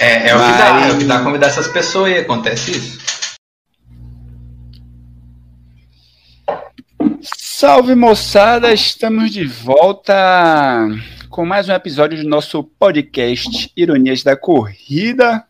[0.00, 2.98] É, é o que dá, é o que dá convidar essas pessoas e acontece isso.
[7.20, 10.88] Salve moçada, estamos de volta
[11.28, 15.44] com mais um episódio do nosso podcast Ironias da Corrida.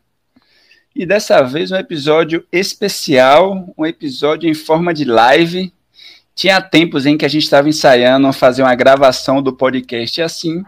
[0.97, 5.73] E dessa vez um episódio especial, um episódio em forma de live.
[6.35, 10.65] Tinha tempos em que a gente estava ensaiando fazer uma gravação do podcast assim.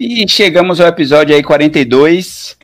[0.00, 2.57] E chegamos ao episódio aí 42.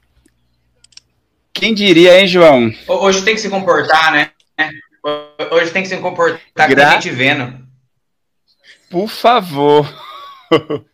[1.54, 2.72] Quem diria, hein, João?
[2.88, 4.30] Hoje tem que se comportar, né?
[5.52, 6.84] Hoje tem que se comportar Gra...
[6.84, 7.64] com a gente vendo.
[8.90, 9.88] Por favor.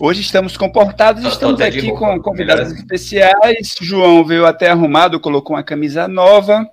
[0.00, 3.74] Hoje estamos comportados, estamos aqui com convidados especiais.
[3.80, 6.64] João veio até arrumado, colocou uma camisa nova.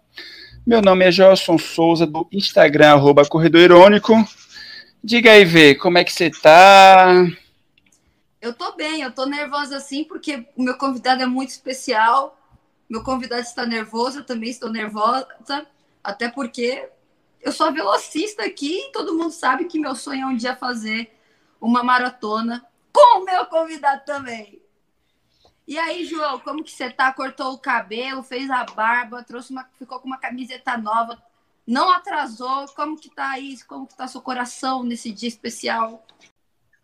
[0.66, 4.14] Meu nome é Gelson Souza, do Instagram, arroba Corredor Irônico.
[5.04, 7.26] Diga aí, Vê, como é que você tá?
[8.42, 12.38] Eu tô bem, eu tô nervosa assim, porque o meu convidado é muito especial.
[12.89, 15.27] Meu convidado está nervoso, eu também estou nervosa,
[16.03, 16.89] até porque
[17.42, 21.11] eu sou velocista aqui e todo mundo sabe que meu sonho é um dia fazer
[21.59, 24.61] uma maratona com o meu convidado também.
[25.67, 27.11] E aí, João, como que você tá?
[27.11, 31.22] Cortou o cabelo, fez a barba, trouxe uma, ficou com uma camiseta nova,
[31.66, 32.67] não atrasou.
[32.75, 33.66] Como que tá isso?
[33.66, 36.05] Como que tá seu coração nesse dia especial?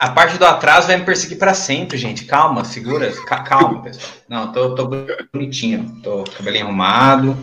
[0.01, 2.25] A parte do atraso vai me perseguir para sempre, gente.
[2.25, 3.13] Calma, segura,
[3.45, 4.11] calma, pessoal.
[4.27, 4.89] Não, tô, tô
[5.31, 7.37] bonitinho, tô cabelinho arrumado,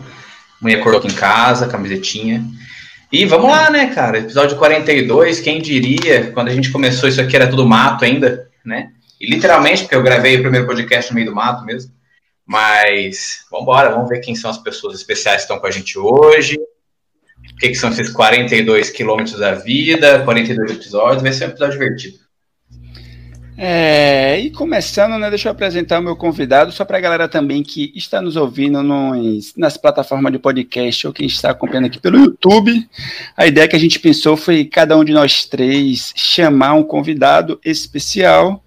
[0.61, 2.45] mulher cortou em casa, camisetinha.
[3.09, 4.19] E vamos lá, né, cara?
[4.19, 8.91] Episódio 42, quem diria, quando a gente começou isso aqui era tudo mato ainda, né?
[9.21, 11.93] E literalmente, porque eu gravei o primeiro podcast no meio do mato mesmo.
[12.45, 15.97] Mas vamos embora, vamos ver quem são as pessoas especiais que estão com a gente
[15.97, 16.57] hoje.
[16.57, 21.23] O que, que são esses 42 quilômetros da vida, 42 episódios.
[21.23, 22.28] Vai ser um episódio divertido.
[23.61, 27.61] É, e começando, né, deixa eu apresentar o meu convidado, só para a galera também
[27.61, 32.17] que está nos ouvindo nos, nas plataformas de podcast ou quem está acompanhando aqui pelo
[32.17, 32.87] YouTube.
[33.35, 37.59] A ideia que a gente pensou foi cada um de nós três chamar um convidado
[37.65, 38.63] especial.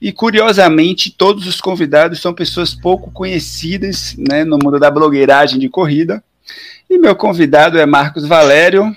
[0.00, 5.68] E curiosamente, todos os convidados são pessoas pouco conhecidas né, no mundo da blogueiragem de
[5.68, 6.22] corrida.
[6.88, 8.94] E meu convidado é Marcos Valério,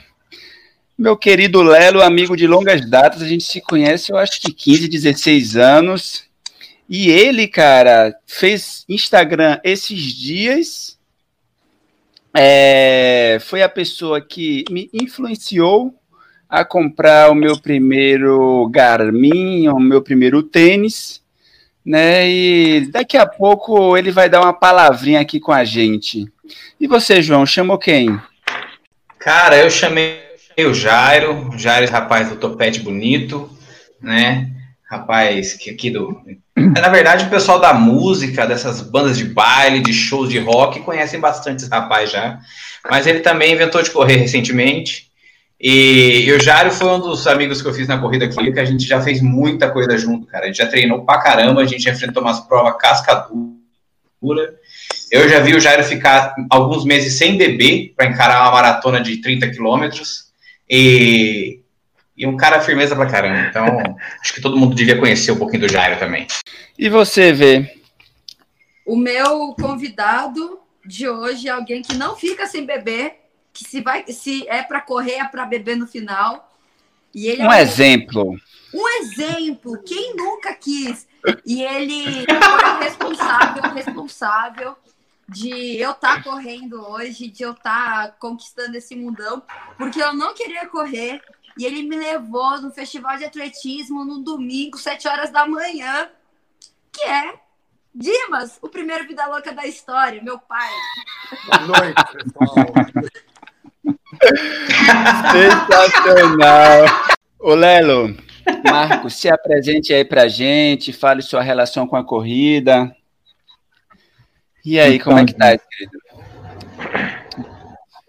[1.00, 4.86] meu querido Lelo, amigo de longas datas, a gente se conhece, eu acho que 15,
[4.90, 6.26] 16 anos.
[6.90, 11.00] E ele, cara, fez Instagram esses dias.
[12.36, 15.96] É, foi a pessoa que me influenciou
[16.50, 21.22] a comprar o meu primeiro Garmin, o meu primeiro tênis,
[21.86, 22.30] né?
[22.30, 26.26] E daqui a pouco ele vai dar uma palavrinha aqui com a gente.
[26.78, 28.20] E você, João, chamou quem?
[29.18, 30.29] Cara, eu chamei
[30.66, 33.50] o Jairo, Jairo, rapaz do topete bonito,
[34.02, 34.50] né?
[34.90, 36.20] Rapaz que aqui do.
[36.56, 41.20] Na verdade, o pessoal da música, dessas bandas de baile, de shows de rock, conhecem
[41.20, 42.40] bastante esse rapaz já.
[42.90, 45.10] Mas ele também inventou de correr recentemente.
[45.60, 48.60] E, e o Jairo foi um dos amigos que eu fiz na corrida aqui, que
[48.60, 50.46] a gente já fez muita coisa junto, cara.
[50.46, 53.28] A gente já treinou pra caramba, a gente já enfrentou umas provas casca
[54.22, 54.56] dura.
[55.12, 59.18] Eu já vi o Jairo ficar alguns meses sem beber para encarar uma maratona de
[59.18, 60.29] 30 quilômetros.
[60.70, 61.62] E,
[62.16, 63.48] e um cara firmeza pra caramba.
[63.50, 63.66] Então,
[64.22, 66.28] acho que todo mundo devia conhecer um pouquinho do Jairo também.
[66.78, 67.80] E você, Vê?
[68.86, 73.20] O meu convidado de hoje é alguém que não fica sem beber,
[73.54, 76.52] que se vai, se é para correr, é para beber no final.
[77.14, 78.36] E ele um é exemplo.
[78.74, 79.82] Um exemplo.
[79.84, 81.08] Quem nunca quis?
[81.46, 84.76] E ele foi responsável, responsável
[85.30, 89.42] de eu estar tá correndo hoje, de eu estar tá conquistando esse mundão,
[89.78, 91.22] porque eu não queria correr.
[91.58, 96.10] E ele me levou no festival de atletismo no domingo, 7 horas da manhã,
[96.92, 97.34] que é
[97.94, 100.70] Dimas, o primeiro vida louca da história, meu pai.
[101.48, 102.74] Boa noite, pessoal.
[105.32, 106.86] Sensacional.
[107.40, 108.16] Ô Lelo,
[108.70, 112.96] Marcos, se apresente aí pra gente, fale sua relação com a corrida.
[114.70, 115.98] E aí, então, como é que tá, querido?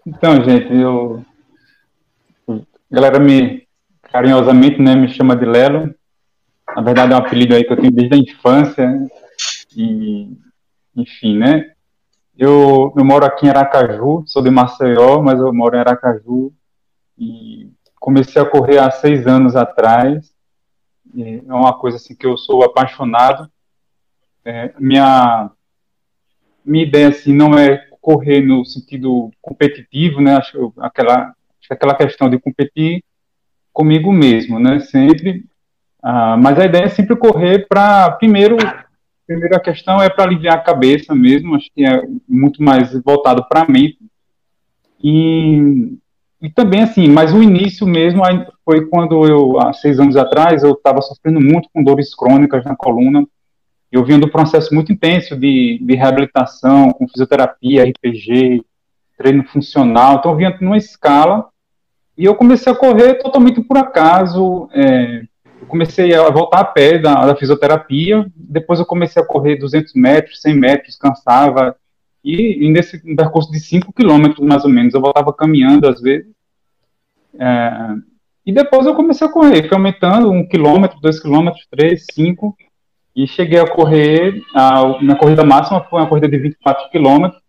[0.05, 1.25] Então, gente, eu.
[2.47, 3.67] A galera me
[4.03, 5.91] carinhosamente né, me chama de Lelo.
[6.75, 8.87] Na verdade, é um apelido aí que eu tenho desde a infância.
[9.75, 10.37] E,
[10.95, 11.71] enfim, né?
[12.37, 16.53] Eu, eu moro aqui em Aracaju, sou de Maceió, mas eu moro em Aracaju.
[17.17, 20.31] E comecei a correr há seis anos atrás.
[21.17, 23.49] É uma coisa assim que eu sou apaixonado.
[24.45, 25.49] É, minha
[26.65, 30.35] minha ideia assim não é correr no sentido competitivo, né?
[30.35, 33.03] Acho aquela acho aquela questão de competir
[33.71, 34.79] comigo mesmo, né?
[34.79, 35.45] Sempre,
[36.01, 38.57] ah, mas a ideia é sempre correr para primeiro
[39.31, 43.69] primeira questão é para aliviar a cabeça mesmo, acho que é muito mais voltado para
[43.69, 43.97] mente.
[45.01, 45.97] E,
[46.41, 48.23] e também, assim, mas o início mesmo
[48.65, 52.75] foi quando eu, há seis anos atrás, eu estava sofrendo muito com dores crônicas na
[52.75, 53.25] coluna.
[53.91, 58.63] Eu vinha do processo muito intenso de, de reabilitação, com fisioterapia, RPG,
[59.17, 60.15] treino funcional.
[60.15, 61.49] Então, eu vinha numa escala
[62.17, 64.69] e eu comecei a correr totalmente por acaso.
[64.73, 65.23] É,
[65.59, 69.93] eu comecei a voltar a pé da, da, fisioterapia, depois eu comecei a correr 200
[69.93, 71.75] metros, 100 metros, cansava,
[72.23, 76.31] e, e nesse percurso de 5 quilômetros, mais ou menos, eu voltava caminhando às vezes,
[77.39, 77.95] é,
[78.45, 82.55] e depois eu comecei a correr, fui aumentando um quilômetro, dois quilômetros, três, cinco,
[83.15, 87.41] e cheguei a correr, a minha corrida máxima foi uma corrida de 24 quilômetros,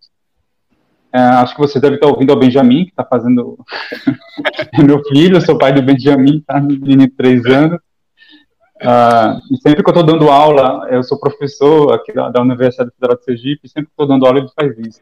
[1.14, 3.58] é, acho que você deve estar ouvindo o Benjamin, que está fazendo.
[4.72, 7.78] é meu filho, sou pai do Benjamin, está menino de três anos.
[8.80, 12.90] Uh, e sempre que eu estou dando aula, eu sou professor aqui da, da Universidade
[12.98, 15.00] Federal de Sergipe, sempre que estou dando aula ele faz isso.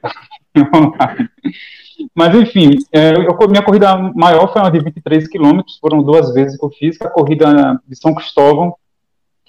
[2.15, 6.59] Mas enfim, é, eu, minha corrida maior foi uma de 23 quilômetros, foram duas vezes
[6.59, 8.75] que eu fiz, a corrida de São Cristóvão,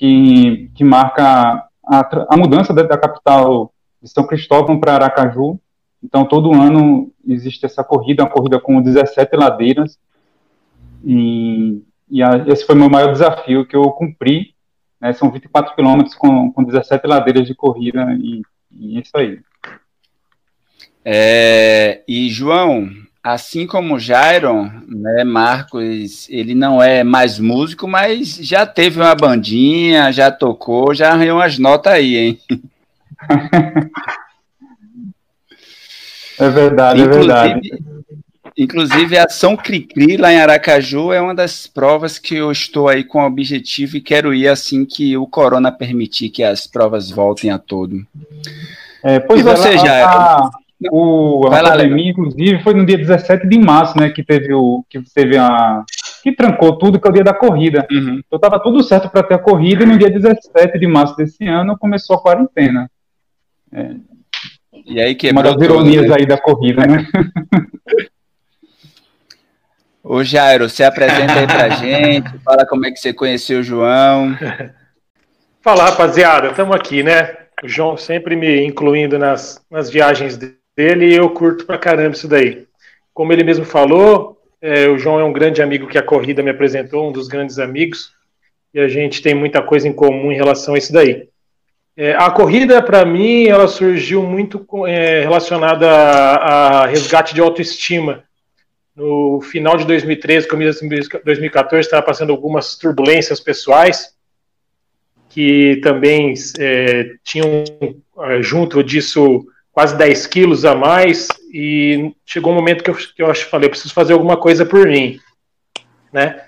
[0.01, 3.71] que, que marca a, a mudança da, da capital
[4.01, 5.59] de São Cristóvão para Aracaju,
[6.03, 9.99] então, todo ano existe essa corrida, uma corrida com 17 ladeiras.
[11.05, 14.55] E, e a, esse foi o meu maior desafio que eu cumpri.
[14.99, 19.39] Né, são 24 quilômetros com, com 17 ladeiras de corrida, e, e isso aí.
[21.05, 22.89] É, e, João,
[23.23, 29.15] assim como o Jairon, né, Marcos, ele não é mais músico, mas já teve uma
[29.15, 32.39] bandinha, já tocou, já arranhou umas notas aí, hein?
[36.39, 37.83] É verdade, inclusive, é verdade.
[38.57, 43.03] Inclusive, a Ação Cricri, lá em Aracaju, é uma das provas que eu estou aí
[43.03, 47.51] com o objetivo e quero ir assim que o corona permitir que as provas voltem
[47.51, 48.05] a todo.
[49.03, 50.05] É, pois e você ela, já...
[50.05, 50.51] A,
[50.89, 54.99] o, a pandemia, inclusive, foi no dia 17 de março, né, que teve o que
[55.13, 55.83] teve a
[56.23, 57.85] que trancou tudo, que é o dia da corrida.
[57.91, 58.21] Uhum.
[58.25, 61.47] Então estava tudo certo para ter a corrida e no dia 17 de março desse
[61.47, 62.89] ano começou a quarentena.
[63.71, 63.95] É,
[64.85, 66.15] e aí quebrou Uma das ironias né?
[66.17, 67.07] aí da corrida, né?
[70.03, 74.35] Ô Jairo, se apresenta aí pra gente, fala como é que você conheceu o João.
[75.61, 77.37] Fala, rapaziada, estamos aqui, né?
[77.63, 82.27] O João sempre me incluindo nas, nas viagens dele e eu curto pra caramba isso
[82.27, 82.65] daí.
[83.13, 86.49] Como ele mesmo falou, é, o João é um grande amigo que a corrida me
[86.49, 88.13] apresentou, um dos grandes amigos,
[88.73, 91.27] e a gente tem muita coisa em comum em relação a isso daí.
[91.97, 98.23] É, a corrida, para mim, ela surgiu muito é, relacionada a, a, resgate de autoestima.
[98.95, 104.15] No final de 2013, começo de 2014, estava passando algumas turbulências pessoais
[105.29, 107.63] que também é, tinham
[108.19, 113.21] é, junto disso quase 10 quilos a mais e chegou um momento que eu, que
[113.21, 115.19] eu falei, eu preciso fazer alguma coisa por mim,
[116.11, 116.41] né?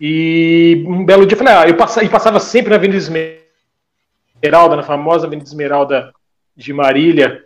[0.00, 4.82] E um belo dia eu falei, ah, eu passava, passava sempre na Avenida Esmeralda, na
[4.82, 6.12] famosa Avenida Esmeralda
[6.56, 7.44] de Marília,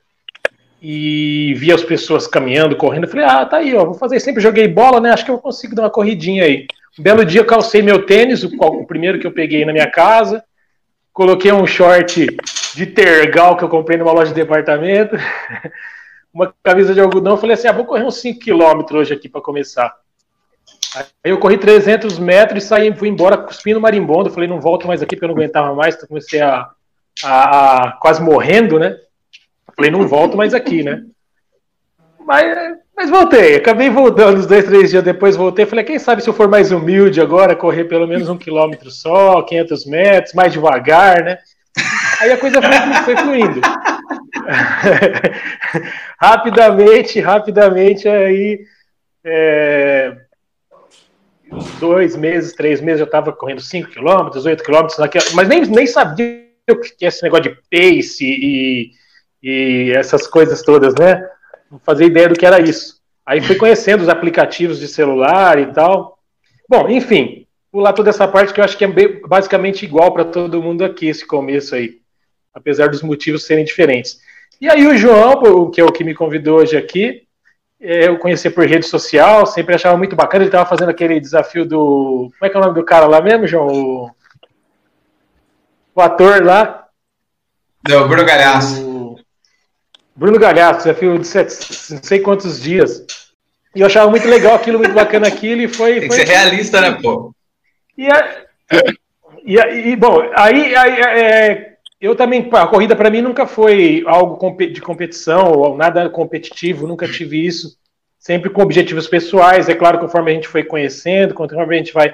[0.81, 3.05] e via as pessoas caminhando, correndo.
[3.05, 4.21] Eu falei, ah, tá aí, ó, vou fazer.
[4.21, 5.11] Sempre joguei bola, né?
[5.11, 6.67] Acho que eu consigo dar uma corridinha aí.
[6.99, 9.91] Um belo dia eu calcei meu tênis, o, o primeiro que eu peguei na minha
[9.91, 10.43] casa,
[11.19, 12.29] coloquei um short
[12.77, 15.17] de tergal que eu comprei numa loja de departamento,
[16.33, 17.37] uma camisa de algodão.
[17.37, 19.93] Falei assim, ah, vou correr uns 5 km hoje aqui para começar.
[20.95, 24.31] Aí eu corri 300 metros e saí, fui embora cuspindo marimbondo.
[24.31, 25.97] Falei, não volto mais aqui porque eu não aguentava mais.
[25.97, 26.71] Então comecei a
[27.25, 28.97] a, a, quase morrendo, né?
[29.75, 31.05] Falei, não volto mais aqui, né?
[32.21, 35.65] Mas, mas voltei, acabei voltando uns dois, três dias depois, voltei.
[35.65, 39.41] Falei, quem sabe se eu for mais humilde agora, correr pelo menos um quilômetro só,
[39.43, 41.39] 500 metros, mais devagar, né?
[42.21, 43.61] Aí a coisa foi, foi fluindo.
[46.19, 48.65] rapidamente, rapidamente, aí.
[49.25, 50.17] É,
[51.79, 54.99] dois meses, três meses, eu estava correndo 5 quilômetros, 8 quilômetros,
[55.35, 58.91] mas nem, nem sabia o que é esse negócio de pace e,
[59.41, 61.23] e essas coisas todas, né?
[61.71, 62.99] Não fazia ideia do que era isso.
[63.25, 66.19] Aí fui conhecendo os aplicativos de celular e tal.
[66.69, 68.89] Bom, enfim, pular toda essa parte que eu acho que é
[69.27, 71.99] basicamente igual para todo mundo aqui, esse começo aí,
[72.55, 74.21] apesar dos motivos serem diferentes.
[74.61, 77.23] E aí o João, que é o que me convidou hoje aqui,
[77.81, 81.65] é, eu conheci por rede social, sempre achava muito bacana, ele estava fazendo aquele desafio
[81.65, 82.31] do...
[82.39, 84.11] Como é que é o nome do cara lá mesmo, João?
[85.99, 86.87] o ator lá.
[87.89, 88.88] Não, Bruno Galhaço.
[90.19, 93.07] Bruno Galhaço, desafio de sete, não sei quantos dias.
[93.73, 96.01] E eu achava muito legal aquilo, muito bacana aquilo, e foi.
[96.01, 96.27] Tem que foi...
[96.27, 97.33] ser realista, né, pô?
[97.97, 98.43] E, a,
[99.45, 104.03] e, a, e bom, aí, aí é, eu também, a corrida para mim nunca foi
[104.09, 107.79] algo de competição ou nada competitivo, nunca tive isso.
[108.19, 109.69] Sempre com objetivos pessoais.
[109.69, 112.13] É claro, conforme a gente foi conhecendo, conforme a gente vai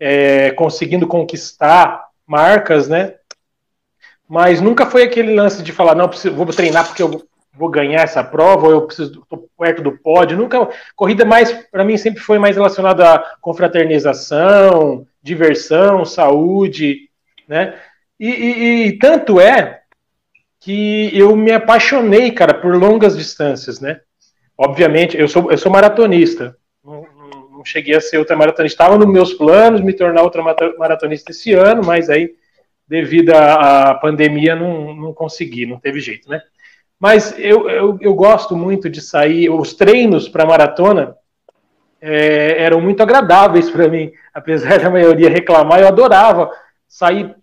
[0.00, 3.14] é, conseguindo conquistar marcas, né?
[4.28, 7.22] Mas nunca foi aquele lance de falar, não, preciso, vou treinar porque eu
[7.56, 10.36] vou ganhar essa prova, ou eu preciso, estou perto do pódio.
[10.36, 10.68] Nunca.
[10.96, 17.08] Corrida mais, para mim, sempre foi mais relacionada a confraternização, diversão, saúde,
[17.48, 17.74] né?
[18.18, 19.80] E, e, e, tanto é
[20.60, 24.00] que eu me apaixonei, cara, por longas distâncias, né?
[24.56, 26.56] Obviamente, eu sou, eu sou maratonista.
[26.84, 27.04] Não,
[27.64, 28.74] cheguei a ser ultramaratonista.
[28.74, 32.34] Estava nos meus planos me tornar ultramaratonista esse ano, mas aí,
[32.86, 36.42] devido à, à pandemia, não, não consegui, não teve jeito, né?
[37.04, 39.50] Mas eu, eu, eu gosto muito de sair.
[39.50, 41.14] Os treinos para maratona
[42.00, 45.80] é, eram muito agradáveis para mim, apesar da maioria reclamar.
[45.80, 46.50] Eu adorava
[46.88, 47.36] sair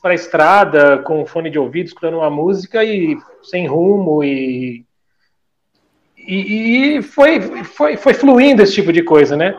[0.00, 4.86] para a estrada com fone de ouvido, escutando uma música e sem rumo e
[6.16, 9.58] e, e foi, foi, foi fluindo esse tipo de coisa, né?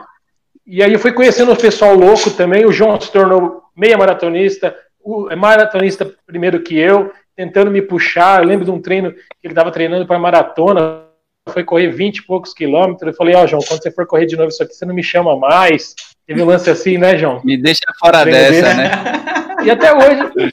[0.66, 2.64] E aí eu fui conhecendo o pessoal louco também.
[2.64, 4.74] O João se tornou meia maratonista,
[5.04, 8.42] o é maratonista primeiro que eu, tentando me puxar.
[8.42, 11.04] Eu lembro de um treino que ele estava treinando para maratona,
[11.48, 13.08] foi correr 20 e poucos quilômetros.
[13.08, 14.94] Eu falei, ó, oh, João, quando você for correr de novo isso aqui, você não
[14.94, 15.94] me chama mais.
[16.26, 17.40] Teve um lance assim, né, João?
[17.42, 18.74] Me deixa fora dessa, dele.
[18.74, 18.90] né?
[19.64, 20.52] E até hoje,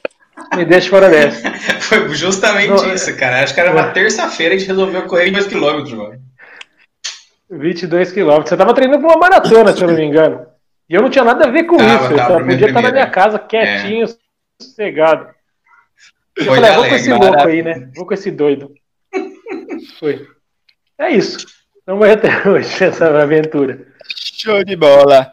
[0.56, 1.50] me deixa fora dessa.
[1.80, 3.42] Foi justamente não, isso, cara.
[3.42, 6.20] Acho que era uma terça-feira a gente resolveu correr 22 quilômetros, mano.
[7.50, 8.48] 22 quilômetros.
[8.48, 10.46] Você tava treinando pra uma maratona, se eu não me engano.
[10.88, 12.16] E eu não tinha nada a ver com tava, isso.
[12.16, 14.62] Tava, eu podia estar na minha casa quietinho, é.
[14.62, 15.37] sossegado.
[16.38, 17.90] Eu Foi falei, ah, vou com esse louco aí, né?
[17.96, 18.72] Vou com esse doido.
[19.98, 20.26] Foi.
[20.96, 21.44] É isso.
[21.84, 23.86] Não vai até hoje essa aventura.
[24.14, 25.32] Show de bola.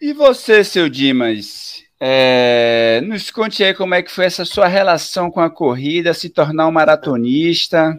[0.00, 1.84] E você, seu Dimas?
[2.00, 6.28] É, nos conte aí como é que foi essa sua relação com a corrida, se
[6.28, 7.98] tornar um maratonista.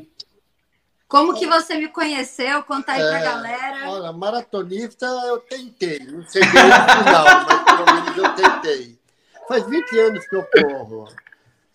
[1.08, 2.62] Como que você me conheceu?
[2.64, 3.90] Conta aí é, pra galera.
[3.90, 6.00] Olha, maratonista eu tentei.
[6.00, 9.00] Não cheguei no final, mas pelo menos eu tentei.
[9.48, 11.08] Faz 20 anos que eu corro.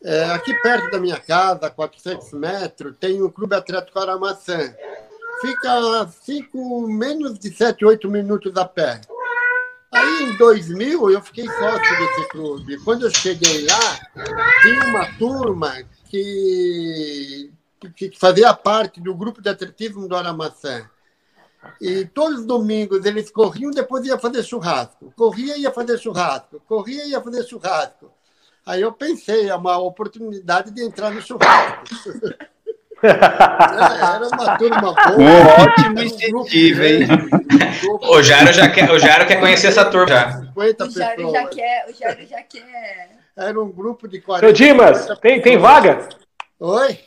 [0.05, 4.75] É, aqui perto da minha casa, a 400 metros, tem o Clube Atlético Aramaçã.
[5.41, 9.01] Fica cinco, menos de 7, 8 minutos a pé.
[9.93, 12.83] Aí, em 2000, eu fiquei sócio desse clube.
[12.83, 14.01] Quando eu cheguei lá,
[14.63, 15.73] tinha uma turma
[16.09, 17.53] que,
[17.95, 20.89] que fazia parte do grupo de atletismo do Aramaçã.
[21.81, 25.13] E todos os domingos eles corriam, depois ia fazer churrasco.
[25.15, 26.61] Corria e ia fazer churrasco.
[26.67, 28.11] Corria e ia fazer churrasco.
[28.65, 31.85] Aí eu pensei, é uma oportunidade de entrar no churrasco.
[33.03, 35.19] Era uma turma boa.
[35.19, 37.09] Um ótimo um incentivo, hein?
[38.03, 40.41] o Jairo já quer, o Jairo quer conhecer essa turma já.
[40.41, 43.11] 50 o Jairo já quer, o Jairo já quer.
[43.37, 44.47] Era um grupo de 40.
[44.47, 46.09] Seu Dimas, tem, tem vaga?
[46.61, 47.01] Oi?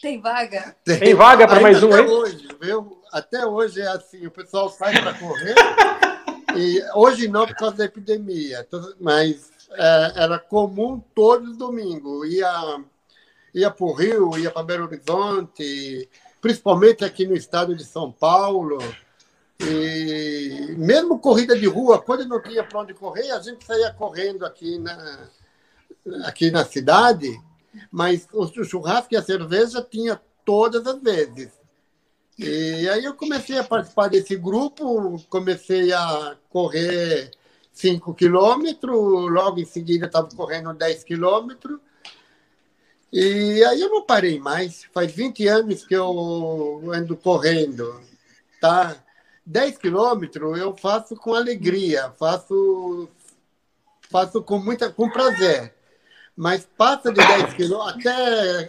[0.00, 0.74] Tem vaga.
[0.84, 2.08] Tem, tem vaga para mais um, até hein?
[2.08, 3.02] Hoje, viu?
[3.12, 5.54] Até hoje é assim, o pessoal sai para correr.
[6.56, 8.66] e hoje não por causa da epidemia,
[8.98, 12.28] mas é, era comum todos os domingos.
[12.32, 12.82] Ia
[13.54, 16.08] ia para o Rio, ia para Belo Horizonte,
[16.40, 18.78] principalmente aqui no estado de São Paulo.
[19.60, 24.44] E mesmo corrida de rua, quando não tinha para onde correr, a gente saía correndo
[24.44, 25.28] aqui na,
[26.24, 27.40] aqui na cidade,
[27.90, 31.50] mas o churrasco e a cerveja tinha todas as vezes.
[32.38, 37.30] E aí eu comecei a participar desse grupo, comecei a correr
[37.72, 38.94] 5 quilômetros,
[39.30, 41.78] logo em seguida estava correndo 10 quilômetros,
[43.12, 44.84] e aí eu não parei mais.
[44.92, 48.00] Faz 20 anos que eu ando correndo,
[48.60, 48.96] tá?
[49.44, 53.08] 10 quilômetros eu faço com alegria, faço,
[54.10, 55.74] faço com muita com prazer.
[56.34, 58.68] Mas passa de 10 quilômetros, até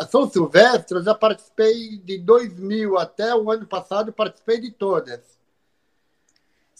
[0.00, 5.20] a São Silvestre, eu já participei de 2000 até o ano passado, participei de todas.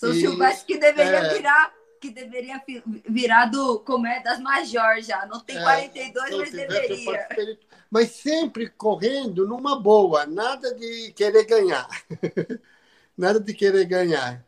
[0.05, 2.63] São e, Silvestre que deveria é, virar que deveria
[3.09, 5.25] virar do como é das Major já.
[5.25, 7.59] Não tem é, 42, mas deveria.
[7.91, 11.89] Mas sempre correndo numa boa, nada de querer ganhar.
[13.17, 14.45] nada de querer ganhar.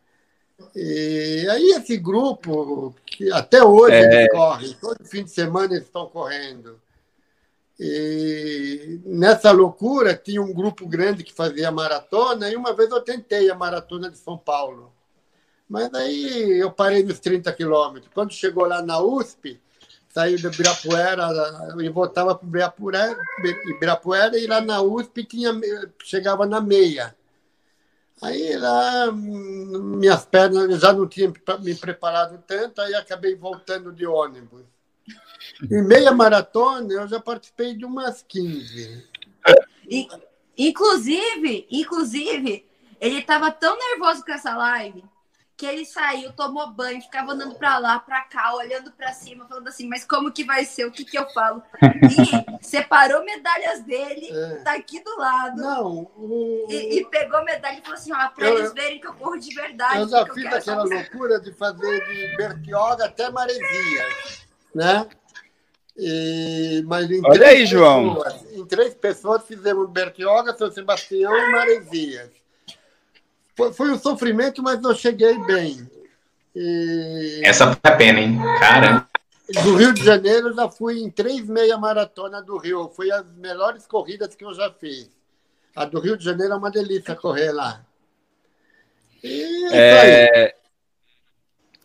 [0.75, 4.23] E aí esse grupo, que até hoje é...
[4.23, 6.81] eles correm, todo fim de semana eles estão correndo.
[7.79, 13.51] E nessa loucura tinha um grupo grande que fazia maratona, e uma vez eu tentei
[13.51, 14.96] a maratona de São Paulo.
[15.69, 18.11] Mas aí eu parei nos 30 quilômetros.
[18.15, 19.61] Quando chegou lá na USP,
[20.09, 21.29] saiu do Ibirapuera
[21.81, 23.19] e voltava para Ibirapuera,
[23.67, 25.53] Ibirapuera e lá na USP tinha,
[26.05, 27.17] chegava na meia.
[28.23, 34.65] Aí lá minhas pernas já não tinham me preparado tanto, aí acabei voltando de ônibus.
[35.71, 39.05] em meia maratona, eu já participei de umas 15.
[39.89, 40.09] E,
[40.57, 42.65] inclusive, inclusive,
[43.01, 45.05] ele estava tão nervoso com essa live
[45.57, 49.69] que ele saiu, tomou banho, ficava andando para lá, para cá, olhando para cima, falando
[49.69, 50.85] assim, mas como que vai ser?
[50.85, 51.63] O que que eu falo?
[52.61, 54.57] E separou medalhas dele, é.
[54.57, 55.57] tá aqui do lado.
[55.57, 56.67] Não, o...
[56.69, 59.55] e, e, pegou medalha e falou assim, ó, para eles verem que eu corro de
[59.55, 60.01] verdade.
[60.01, 64.07] Eu já fiz aquela loucura de fazer de Bertioga até Maresia,
[64.75, 65.09] né?
[65.97, 68.23] E, mas em Olha aí, João.
[68.53, 72.31] em três pessoas fizemos Bertioga, São Sebastião e Maresias.
[73.57, 75.91] Foi, foi um sofrimento, mas eu cheguei bem.
[76.55, 77.41] E...
[77.43, 78.39] Essa foi a pena, hein?
[78.61, 79.09] Cara.
[79.63, 82.91] Do Rio de Janeiro, já fui em três meia maratona do Rio.
[82.95, 85.09] Foi as melhores corridas que eu já fiz.
[85.75, 87.85] A do Rio de Janeiro é uma delícia correr lá.
[89.23, 90.55] E é...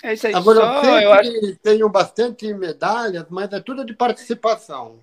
[0.04, 0.34] É isso aí.
[0.34, 1.56] Agora, Só, eu, eu acho...
[1.58, 5.00] tenho bastante medalhas, mas é tudo de participação.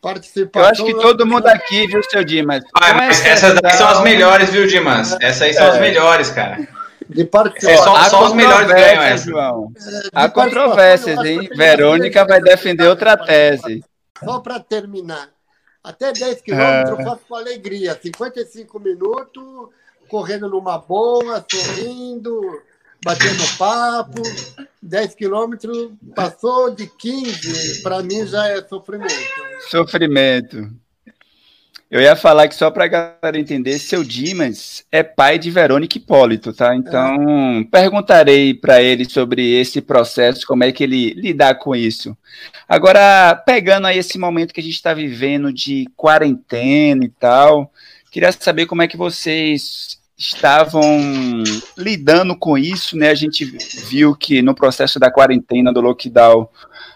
[0.00, 0.62] Participação.
[0.62, 2.62] Eu acho que todo mundo aqui, viu, seu Dimas?
[2.74, 5.16] Ah, mas essas daí são as melhores, viu, Dimas?
[5.20, 5.70] Essas aí são é.
[5.70, 6.68] as melhores, cara.
[7.08, 7.96] De participação.
[7.96, 9.24] É, só, só os melhores ganham essa.
[9.24, 9.72] João.
[9.76, 11.48] É, Há controvérsias, hein?
[11.56, 13.82] Verônica vai defender outra tese.
[14.22, 15.30] Só para terminar.
[15.82, 17.98] Até 10 quilômetros eu faço com alegria.
[18.00, 19.68] 55 minutos,
[20.08, 22.40] correndo numa boa, sorrindo,
[23.08, 24.22] batendo papo.
[24.82, 29.12] 10 quilômetros, passou de 15, para mim já é sofrimento.
[29.68, 30.70] Sofrimento.
[31.90, 35.96] Eu ia falar que só para a galera entender, seu Dimas é pai de Verônica
[35.96, 36.76] Hipólito, tá?
[36.76, 37.64] Então, é.
[37.64, 42.16] perguntarei para ele sobre esse processo, como é que ele lidar com isso.
[42.68, 47.72] Agora, pegando aí esse momento que a gente está vivendo de quarentena e tal,
[48.10, 51.44] queria saber como é que vocês estavam
[51.76, 53.10] lidando com isso, né?
[53.10, 53.44] A gente
[53.88, 56.48] viu que no processo da quarentena, do lockdown,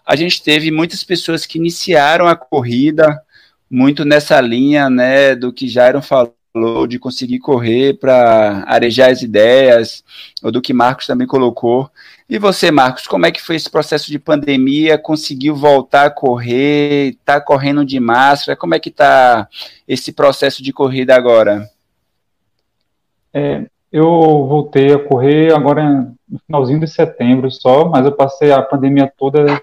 [0.04, 3.22] a gente teve muitas pessoas que iniciaram a corrida
[3.70, 10.04] muito nessa linha, né, do que Jairo falou, de conseguir correr para arejar as ideias,
[10.42, 11.90] ou do que Marcos também colocou.
[12.28, 14.98] E você, Marcos, como é que foi esse processo de pandemia?
[14.98, 17.11] Conseguiu voltar a correr?
[17.20, 18.56] Está correndo de máscara?
[18.56, 19.48] Como é que está
[19.88, 21.70] esse processo de corrida agora?
[23.35, 24.07] É, eu
[24.47, 29.62] voltei a correr agora no finalzinho de setembro só, mas eu passei a pandemia toda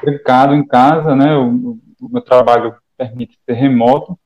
[0.00, 1.36] trancado em casa, né?
[1.36, 4.18] O, o meu trabalho permite ser remoto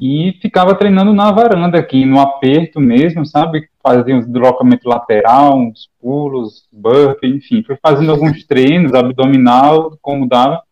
[0.00, 3.68] e ficava treinando na varanda aqui, no aperto mesmo, sabe?
[3.82, 10.62] Fazia um deslocamento lateral, uns pulos, burp, enfim, fui fazendo alguns treinos, abdominal, como dava.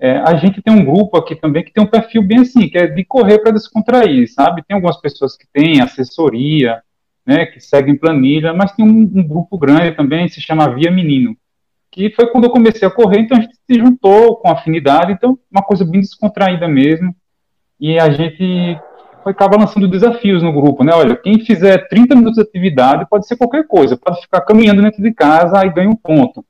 [0.00, 2.78] É, a gente tem um grupo aqui também que tem um perfil bem assim, que
[2.78, 4.62] é de correr para descontrair, sabe?
[4.66, 6.80] Tem algumas pessoas que têm assessoria,
[7.26, 11.36] né, que seguem planilha, mas tem um, um grupo grande também, se chama Via Menino,
[11.90, 15.38] que foi quando eu comecei a correr, então a gente se juntou com afinidade, então
[15.50, 17.14] uma coisa bem descontraída mesmo,
[17.78, 18.80] e a gente
[19.22, 20.92] foi acaba lançando desafios no grupo, né?
[20.94, 25.02] Olha, quem fizer 30 minutos de atividade pode ser qualquer coisa, pode ficar caminhando dentro
[25.02, 26.44] de casa e ganha um ponto.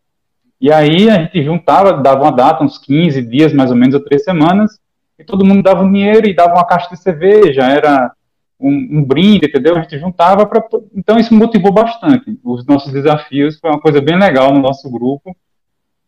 [0.60, 4.04] E aí a gente juntava, dava uma data, uns 15 dias mais ou menos, ou
[4.04, 4.78] três semanas,
[5.18, 8.12] e todo mundo dava um dinheiro e dava uma caixa de cerveja, era
[8.58, 9.76] um, um brinde, entendeu?
[9.76, 10.62] A gente juntava para.
[10.94, 12.38] Então isso motivou bastante.
[12.42, 15.36] Os nossos desafios foi uma coisa bem legal no nosso grupo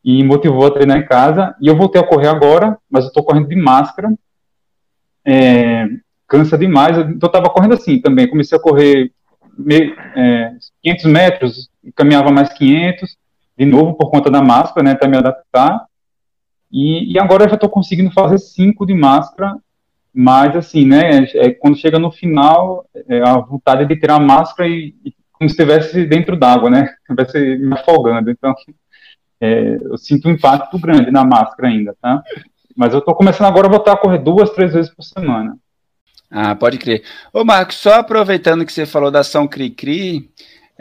[0.05, 1.55] e motivou a treinar em casa.
[1.61, 4.13] E eu voltei a correr agora, mas eu estou correndo de máscara.
[5.25, 5.87] É,
[6.27, 6.99] cansa demais.
[6.99, 8.29] Então eu estava correndo assim também.
[8.29, 9.13] Comecei a correr
[9.57, 13.20] meio, é, 500 metros, caminhava mais 500
[13.61, 15.85] de novo por conta da máscara, né, para me adaptar.
[16.73, 19.55] E, e agora eu já estou conseguindo fazer cinco de máscara,
[20.15, 24.67] mas assim, né, é, quando chega no final, é a vontade de tirar a máscara
[24.67, 28.31] e, e como se estivesse dentro d'água, né, estivesse me afogando.
[28.31, 28.55] Então,
[29.43, 32.23] é, eu sinto um impacto grande na máscara ainda, tá?
[32.75, 35.55] Mas eu estou começando agora a voltar a correr duas, três vezes por semana.
[36.31, 37.03] Ah, pode crer.
[37.31, 40.31] Ô, Marcos, só aproveitando que você falou da ação Cri-Cri,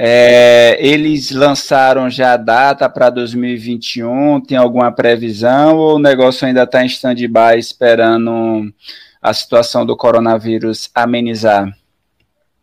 [0.01, 6.63] é, eles lançaram já a data para 2021, tem alguma previsão ou o negócio ainda
[6.63, 8.73] está em stand-by esperando
[9.21, 11.77] a situação do coronavírus amenizar?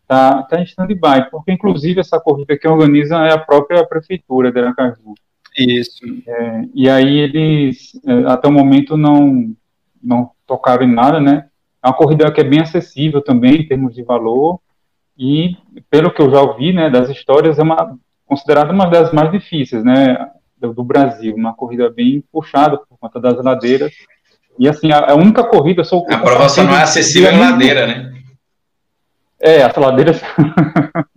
[0.01, 4.59] Está tá em stand-by, porque inclusive essa corrida que organiza é a própria prefeitura de
[4.59, 5.13] Aracaju.
[5.55, 6.03] Isso.
[6.27, 9.53] É, e aí eles, é, até o momento, não,
[10.01, 11.45] não tocaram em nada, né?
[11.83, 14.59] É uma corrida que é bem acessível também, em termos de valor,
[15.17, 15.57] e
[15.89, 19.83] pelo que eu já ouvi, né, das histórias, é uma considerada uma das mais difíceis,
[19.83, 23.93] né, do, do, Brasil, uma corrida bem puxada por conta das ladeiras.
[24.59, 27.87] E assim, a, a única corrida sou A prova só não é acessível em ladeira,
[27.87, 28.13] né?
[29.39, 30.19] É, as ladeiras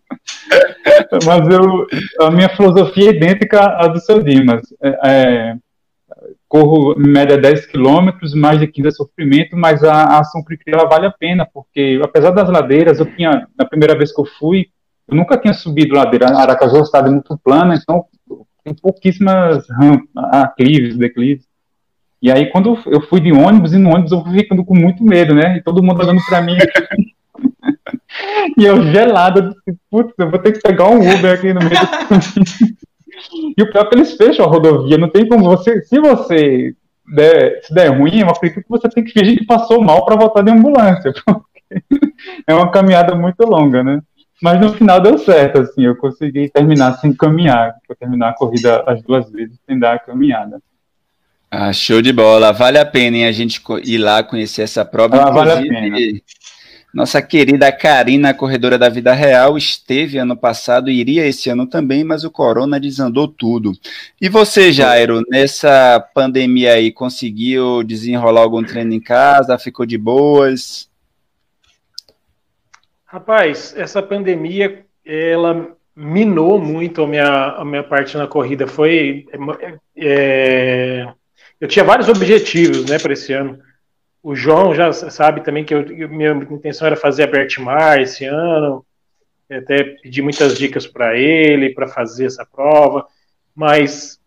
[1.24, 1.86] Mas eu,
[2.26, 4.62] a minha filosofia é idêntica à do seu Dimas.
[4.82, 5.56] É, é,
[6.50, 10.58] corro em média 10 quilômetros, mais de 15 é sofrimento, mas a, a ação cri
[10.66, 14.26] ela vale a pena, porque apesar das ladeiras, eu tinha, na primeira vez que eu
[14.26, 14.66] fui,
[15.06, 18.04] eu nunca tinha subido ladeira, Aracaju é uma muito plana, então
[18.64, 21.48] tem pouquíssimas rampas, aclives, declives.
[22.20, 25.04] E aí, quando eu fui de ônibus, e no ônibus eu fui ficando com muito
[25.04, 25.56] medo, né?
[25.56, 26.58] E todo mundo olhando para mim.
[28.58, 29.54] e eu gelado,
[29.88, 31.80] putz, eu vou ter que pegar um Uber aqui no meio
[33.56, 35.82] E o pior é que eles fecham a rodovia, não tem como você.
[35.82, 36.74] Se você
[37.14, 40.16] der, se der ruim, eu acredito que você tem que fingir que passou mal para
[40.16, 41.12] voltar de ambulância,
[42.46, 44.00] é uma caminhada muito longa, né?
[44.42, 48.82] Mas no final deu certo, assim, eu consegui terminar sem caminhar, vou terminar a corrida
[48.86, 50.60] as duas vezes sem dar a caminhada.
[51.50, 52.52] Ah, show de bola.
[52.52, 55.20] Vale a pena hein, a gente ir lá conhecer essa prova.
[55.20, 55.96] Ah, vale a pena.
[56.92, 62.02] Nossa querida Karina, corredora da vida real, esteve ano passado e iria esse ano também,
[62.02, 63.72] mas o corona desandou tudo.
[64.20, 69.56] E você, Jairo, nessa pandemia aí, conseguiu desenrolar algum treino em casa?
[69.56, 70.90] Ficou de boas?
[73.06, 78.66] Rapaz, essa pandemia, ela minou muito a minha, a minha parte na corrida.
[78.66, 79.26] Foi.
[79.96, 81.06] É,
[81.60, 83.60] eu tinha vários objetivos, né, para esse ano
[84.22, 88.84] o João já sabe também que eu, minha intenção era fazer a Bertmar esse ano.
[89.50, 93.06] até pedi muitas dicas para ele para fazer essa prova,
[93.54, 94.20] mas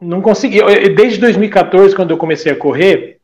[0.00, 0.60] não consegui.
[0.94, 3.20] Desde 2014, quando eu comecei a correr,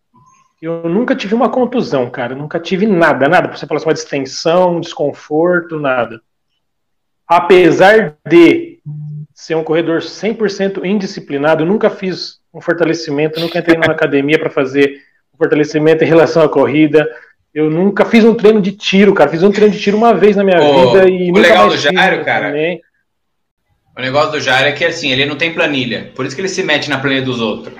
[0.62, 2.34] eu nunca tive uma contusão, cara.
[2.34, 3.54] Nunca tive nada, nada.
[3.54, 6.20] Você falar assim, uma distensão, desconforto, nada.
[7.26, 8.78] Apesar de
[9.34, 15.02] ser um corredor 100% indisciplinado, nunca fiz um fortalecimento, nunca entrei numa academia para fazer
[15.36, 17.06] fortalecimento em relação à corrida.
[17.54, 19.30] Eu nunca fiz um treino de tiro, cara.
[19.30, 21.76] Fiz um treino de tiro uma vez na minha oh, vida e o legal do
[21.76, 22.48] Jairo, cara.
[22.48, 22.80] Também.
[23.96, 26.12] O negócio do Jairo é que assim, ele não tem planilha.
[26.14, 27.74] Por isso que ele se mete na planilha dos outros.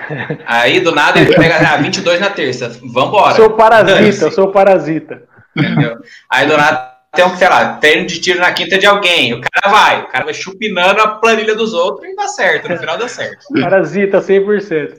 [0.47, 2.75] Aí do nada ele pega ah, 22 na terça.
[2.83, 3.35] Vambora.
[3.35, 5.21] Sou parasita, eu sou parasita.
[5.55, 5.97] Entendeu?
[6.27, 9.33] Aí do nada tem um, sei lá, treino de tiro na quinta de alguém.
[9.33, 12.69] O cara vai, o cara vai chupinando a planilha dos outros e dá certo.
[12.69, 13.45] No final dá certo.
[13.59, 14.97] Parasita 100%.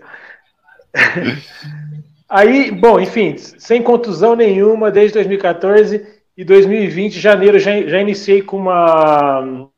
[2.29, 8.59] Aí, bom, enfim, sem contusão nenhuma desde 2014 e 2020, janeiro, já, já iniciei com
[8.59, 9.71] uma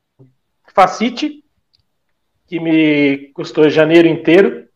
[0.73, 1.45] facite,
[2.45, 4.67] que me custou janeiro inteiro,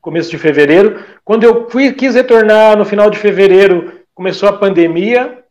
[0.00, 1.04] começo de fevereiro.
[1.24, 5.44] Quando eu fui, quis retornar no final de fevereiro, começou a pandemia.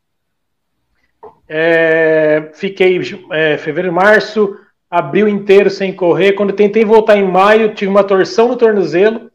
[1.47, 2.99] É, fiquei
[3.31, 6.33] é, fevereiro, março, abril inteiro sem correr.
[6.33, 9.31] Quando tentei voltar em maio, tive uma torção no tornozelo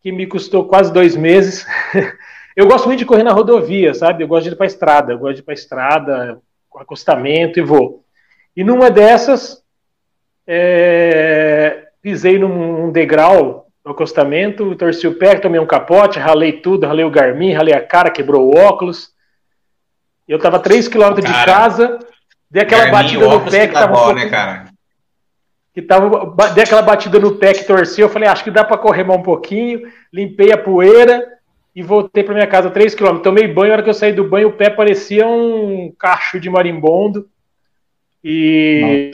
[0.00, 1.66] que me custou quase dois meses.
[2.56, 4.24] eu gosto muito de correr na rodovia, sabe?
[4.24, 6.40] Eu gosto de ir para a estrada, eu gosto de ir para a estrada,
[6.74, 8.04] acostamento e vou.
[8.56, 9.62] E numa dessas,
[10.46, 16.86] é, pisei num, num degrau no acostamento, torci o pé, tomei um capote, ralei tudo,
[16.86, 19.10] ralei o Garmin, ralei a cara, quebrou o óculos.
[20.26, 21.98] Eu estava 3 km de casa,
[22.50, 23.94] dei aquela Garmin, batida no pé que, que tava.
[23.94, 24.69] Bom, um né, cara?
[25.72, 28.78] Que tava, dei aquela batida no pé que torceu, eu falei, acho que dá para
[28.78, 31.24] correr mais um pouquinho, limpei a poeira
[31.74, 33.18] e voltei para minha casa 3 km.
[33.18, 36.50] Tomei banho, na hora que eu saí do banho, o pé parecia um cacho de
[36.50, 37.28] marimbondo.
[38.22, 39.12] E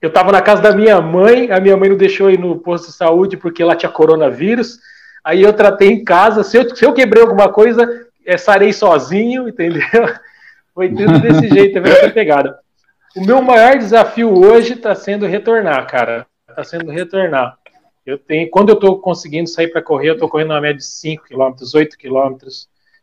[0.00, 2.86] eu estava na casa da minha mãe, a minha mãe não deixou ir no posto
[2.86, 4.78] de saúde porque ela tinha coronavírus.
[5.22, 9.48] Aí eu tratei em casa, se eu, se eu quebrei alguma coisa, é, sarei sozinho,
[9.48, 9.82] entendeu?
[10.74, 12.58] Foi tudo desse jeito, é essa pegada.
[13.16, 16.26] O meu maior desafio hoje está sendo retornar, cara.
[16.48, 17.56] Está sendo retornar.
[18.04, 20.84] Eu tenho, quando eu estou conseguindo sair para correr, eu estou correndo uma média de
[20.84, 22.36] 5 km, 8 km.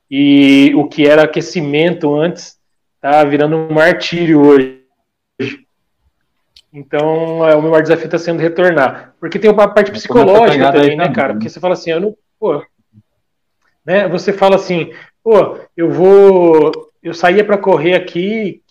[0.10, 2.60] E o que era aquecimento antes
[2.96, 4.82] está virando um martírio hoje.
[6.74, 9.16] Então, é, o meu maior desafio está sendo retornar.
[9.20, 11.34] Porque tem uma parte psicológica também, né, cara?
[11.34, 12.18] Porque você fala assim, eu não.
[12.40, 12.64] Pô,
[13.86, 14.08] né?
[14.10, 14.94] Você fala assim,
[15.24, 16.72] pô, eu vou.
[17.02, 18.62] Eu saía para correr aqui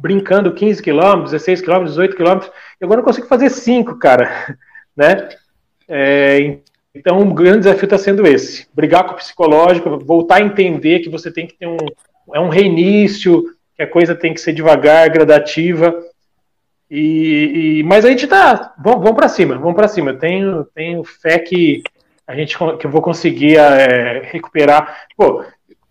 [0.00, 4.56] brincando 15 quilômetros, 16 quilômetros, 18 quilômetros, e agora eu consigo fazer 5, cara,
[4.96, 5.28] né?
[5.88, 6.58] É,
[6.94, 11.08] então, o grande desafio está sendo esse: brigar com o psicológico, voltar a entender que
[11.08, 11.76] você tem que ter um,
[12.34, 13.44] é um reinício,
[13.76, 15.94] que a coisa tem que ser devagar, gradativa.
[16.90, 20.10] E, e mas a gente tá, vamos, vamos para cima, vamos para cima.
[20.10, 21.82] Eu tenho, tenho fé que
[22.26, 25.06] a gente que eu vou conseguir é, recuperar.
[25.16, 25.44] Pô,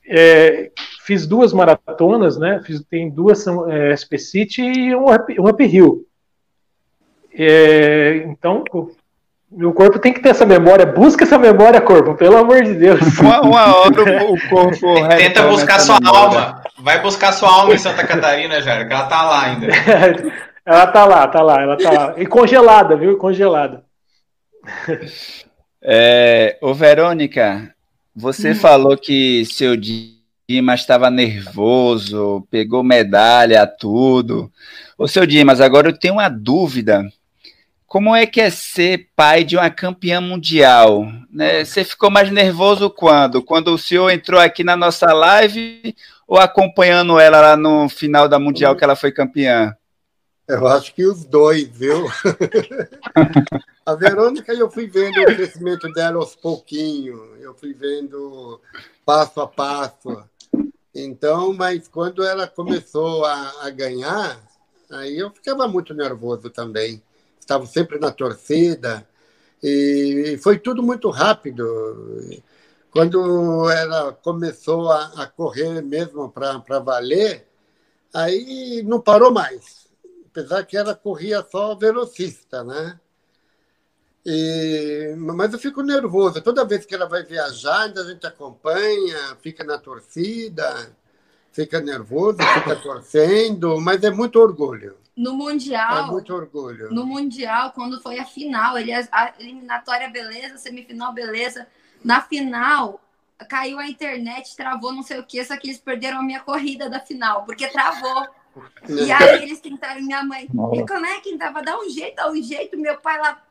[0.08, 0.72] é,
[1.10, 2.62] fiz duas maratonas, né?
[2.64, 6.06] Fiz, tem duas são é, SP City e um up, um up Hill.
[7.34, 8.64] É, então,
[9.52, 10.86] meu corpo tem que ter essa memória.
[10.86, 13.02] Busca essa memória, corpo, pelo amor de Deus.
[13.18, 15.08] Uma, uma hora o corpo.
[15.18, 16.20] Tenta buscar sua memória.
[16.20, 16.64] alma.
[16.78, 19.68] Vai buscar sua alma em Santa Catarina, Jair, que ela tá lá ainda.
[20.64, 22.14] ela tá lá, tá lá, ela tá lá.
[22.18, 23.18] E congelada, viu?
[23.18, 23.84] Congelada.
[25.82, 27.74] É, ô, Verônica,
[28.16, 28.56] você hum.
[28.56, 29.76] falou que seu
[30.50, 34.52] Dimas estava nervoso, pegou medalha, tudo.
[34.98, 37.08] Ô, seu Dimas, agora eu tenho uma dúvida.
[37.86, 41.06] Como é que é ser pai de uma campeã mundial?
[41.32, 41.64] Né?
[41.64, 43.44] Você ficou mais nervoso quando?
[43.44, 45.96] Quando o senhor entrou aqui na nossa live
[46.28, 49.76] ou acompanhando ela lá no final da Mundial que ela foi campeã?
[50.48, 52.08] Eu acho que os dois, viu?
[53.86, 58.60] a Verônica, eu fui vendo o crescimento dela aos pouquinhos, eu fui vendo
[59.06, 60.24] passo a passo.
[60.94, 64.42] Então, mas quando ela começou a, a ganhar,
[64.92, 67.02] aí eu ficava muito nervoso também.
[67.40, 69.08] Estava sempre na torcida
[69.62, 71.66] e foi tudo muito rápido.
[72.92, 77.48] Quando ela começou a, a correr mesmo para valer,
[78.14, 79.88] aí não parou mais.
[80.32, 83.00] Apesar que ela corria só velocista, né?
[84.26, 86.42] E, mas eu fico nervoso.
[86.42, 90.92] Toda vez que ela vai viajar, a gente acompanha, fica na torcida,
[91.52, 94.98] fica nervoso, fica torcendo, mas é muito orgulho.
[95.16, 95.98] No Mundial.
[95.98, 96.90] É muito orgulho.
[96.92, 101.68] No Mundial, quando foi a final, ele, a eliminatória, beleza, semifinal, beleza.
[102.04, 103.02] Na final,
[103.50, 106.90] caiu a internet, travou não sei o que, só que eles perderam a minha corrida
[106.90, 108.28] da final, porque travou.
[108.88, 111.62] E aí eles tentaram, minha mãe, e como é que tava?
[111.62, 113.42] Dá um jeito, dá um jeito, meu pai lá,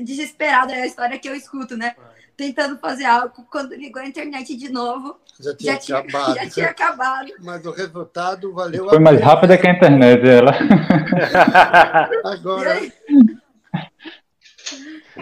[0.00, 1.94] desesperado, é a história que eu escuto, né?
[2.36, 6.34] Tentando fazer algo, quando ligou a internet de novo, já tinha, já tinha acabado.
[6.34, 7.32] Já tinha acabado.
[7.40, 10.52] Mas o resultado valeu Foi mais rápida que a internet, ela.
[12.24, 12.80] Agora,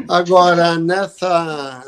[0.09, 1.83] agora nessa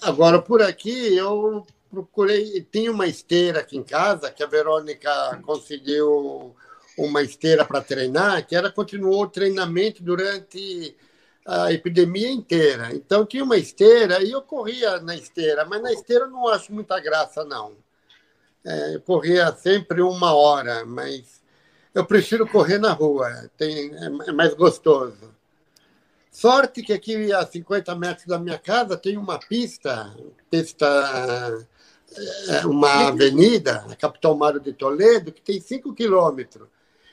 [0.00, 2.66] Agora, por aqui, eu procurei.
[2.70, 5.10] Tinha uma esteira aqui em casa, que a Verônica
[5.42, 6.54] conseguiu
[7.04, 10.96] uma esteira para treinar, que ela continuou o treinamento durante
[11.46, 12.90] a epidemia inteira.
[12.94, 16.72] Então, tinha uma esteira e eu corria na esteira, mas na esteira eu não acho
[16.72, 17.76] muita graça, não.
[18.64, 21.42] É, eu corria sempre uma hora, mas
[21.94, 25.32] eu prefiro correr na rua, tem, é, é mais gostoso.
[26.30, 30.14] Sorte que aqui a 50 metros da minha casa tem uma pista,
[30.50, 31.66] pista
[32.48, 36.68] é, uma avenida, a Capitão Mário de Toledo, que tem 5 quilômetros.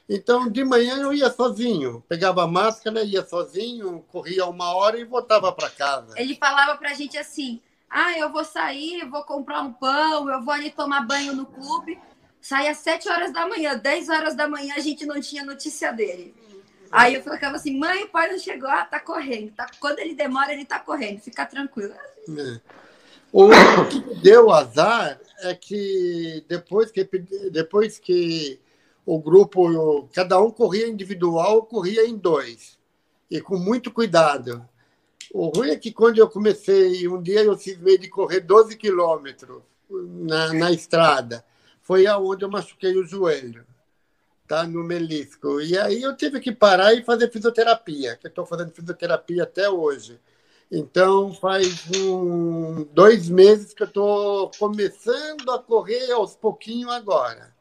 [0.10, 5.06] Então, de manhã eu ia sozinho, pegava a máscara, ia sozinho, corria uma hora e
[5.06, 6.16] voltava para casa.
[6.18, 10.42] Ele falava para a gente assim: ah, eu vou sair, vou comprar um pão, eu
[10.42, 12.00] vou ali tomar banho no clube.
[12.42, 15.92] Saía às 7 horas da manhã, 10 horas da manhã a gente não tinha notícia
[15.92, 16.34] dele.
[16.92, 19.52] Aí eu ficava assim, mãe, o pai não chegou, ah, tá correndo.
[19.52, 19.68] Tá...
[19.80, 21.94] Quando ele demora, ele tá correndo, fica tranquilo.
[21.94, 22.60] É.
[23.32, 23.50] O
[23.86, 27.04] que deu azar é que depois que,
[27.52, 28.60] depois que
[29.12, 32.78] o grupo, cada um corria individual, corria em dois,
[33.30, 34.64] e com muito cuidado.
[35.34, 39.64] O ruim é que quando eu comecei, um dia eu cismei de correr 12 quilômetros
[39.90, 41.44] na, na estrada,
[41.82, 43.66] foi aonde eu machuquei o joelho
[44.48, 45.62] tá no melisco.
[45.62, 49.70] E aí eu tive que parar e fazer fisioterapia, que eu estou fazendo fisioterapia até
[49.70, 50.20] hoje.
[50.72, 57.59] Então faz um, dois meses que eu estou começando a correr aos pouquinhos agora.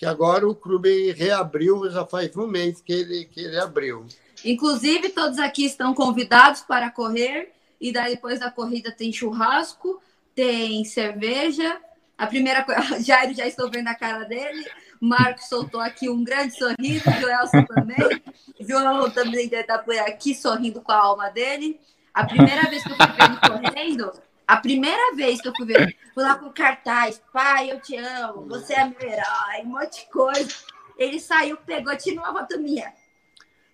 [0.00, 4.06] Que agora o clube reabriu, já faz um mês que ele, que ele abriu.
[4.42, 7.52] Inclusive, todos aqui estão convidados para correr.
[7.78, 10.00] E daí, depois da corrida, tem churrasco,
[10.34, 11.78] tem cerveja.
[12.16, 14.66] A primeira coisa, Jairo, já estou vendo a cara dele.
[14.98, 18.22] Marcos soltou aqui um grande sorriso, Joelson também.
[18.58, 21.78] João também deve estar por aqui sorrindo com a alma dele.
[22.14, 24.10] A primeira vez que eu fui correndo,
[24.50, 28.48] a primeira vez que eu fui ver, fui lá com cartaz, pai, eu te amo,
[28.48, 30.50] você é meu herói, um monte de coisa.
[30.98, 32.92] Ele saiu, pegou, tirou uma foto minha.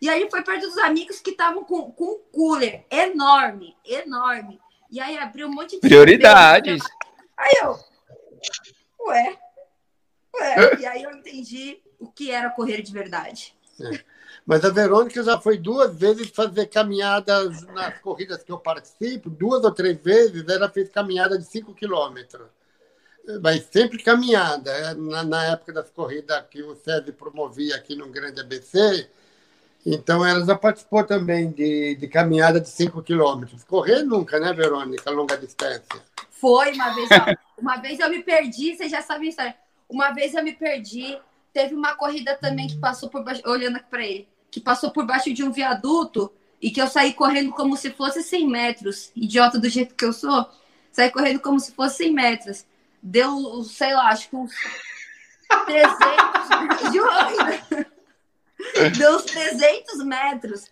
[0.02, 4.60] E aí foi perto dos amigos que estavam com, com um cooler enorme, enorme.
[4.90, 5.80] E aí abriu um monte de.
[5.80, 6.82] Prioridades.
[7.34, 7.78] Aí eu.
[9.06, 9.38] Ué,
[10.38, 13.54] é, e aí eu entendi o que era correr de verdade.
[13.80, 14.04] É.
[14.46, 19.64] Mas a Verônica já foi duas vezes fazer caminhadas nas corridas que eu participo, duas
[19.64, 22.46] ou três vezes ela fez caminhada de 5 quilômetros.
[23.42, 24.70] Mas sempre caminhada.
[24.70, 29.08] É, na, na, época das corridas que o SESI promovia aqui no Grande ABC,
[29.84, 33.64] então ela já participou também de, de caminhada de 5 quilômetros.
[33.64, 35.10] Correr nunca, né, Verônica?
[35.10, 36.00] Longa distância.
[36.30, 37.08] Foi uma vez.
[37.58, 41.18] uma vez eu me perdi, vocês já sabem a história uma vez eu me perdi.
[41.52, 45.34] Teve uma corrida também que passou por baixo, olhando para ele, que passou por baixo
[45.34, 49.12] de um viaduto e que eu saí correndo como se fosse 100 metros.
[49.14, 50.48] Idiota do jeito que eu sou,
[50.90, 52.64] saí correndo como se fosse 100 metros.
[53.02, 54.54] Deu, sei lá, acho que uns
[55.66, 56.98] 300 de
[58.98, 60.70] Deu uns 300 metros.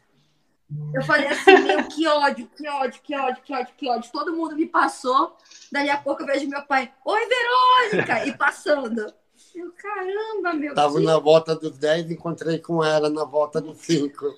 [0.94, 4.10] Eu falei assim, meu, que ódio, que ódio, que ódio, que ódio, que ódio.
[4.10, 5.36] Todo mundo me passou.
[5.70, 8.26] Daí a pouco eu vejo meu pai, oi, Verônica!
[8.26, 9.12] E passando.
[9.54, 14.36] Eu, caramba, meu Tava na volta dos 10, encontrei com ela na volta dos 5.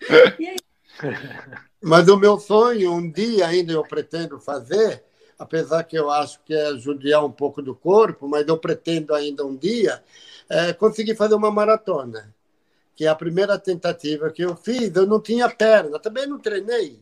[1.80, 5.04] Mas o meu sonho, um dia ainda eu pretendo fazer,
[5.38, 9.44] apesar que eu acho que é judiar um pouco do corpo, mas eu pretendo ainda
[9.44, 10.02] um dia
[10.48, 12.32] é, conseguir fazer uma maratona.
[12.94, 17.00] Que é a primeira tentativa que eu fiz, eu não tinha perna, também não treinei.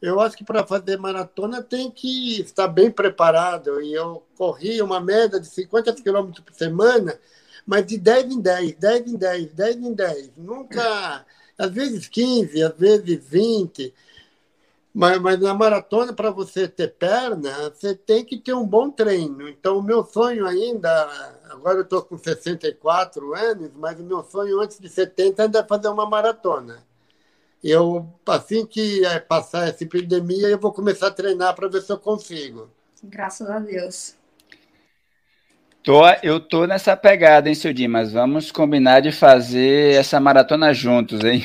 [0.00, 3.80] Eu acho que para fazer maratona tem que estar bem preparado.
[3.80, 7.18] E eu corri uma média de 50 quilômetros por semana,
[7.66, 10.30] mas de 10 em 10, 10 em 10, 10 em 10.
[10.36, 11.24] Nunca,
[11.58, 13.94] às vezes 15, às vezes 20.
[14.92, 19.48] Mas, mas na maratona, para você ter perna, você tem que ter um bom treino.
[19.48, 24.60] Então, o meu sonho ainda, agora eu estou com 64 anos, mas o meu sonho
[24.60, 26.84] antes de 70 ainda é fazer uma maratona
[27.64, 31.90] eu assim que é, passar essa epidemia, eu vou começar a treinar para ver se
[31.90, 32.68] eu consigo.
[33.02, 34.14] Graças a Deus.
[35.82, 38.12] Tô, eu tô nessa pegada, hein, seu Dimas?
[38.12, 41.42] Vamos combinar de fazer essa maratona juntos, hein?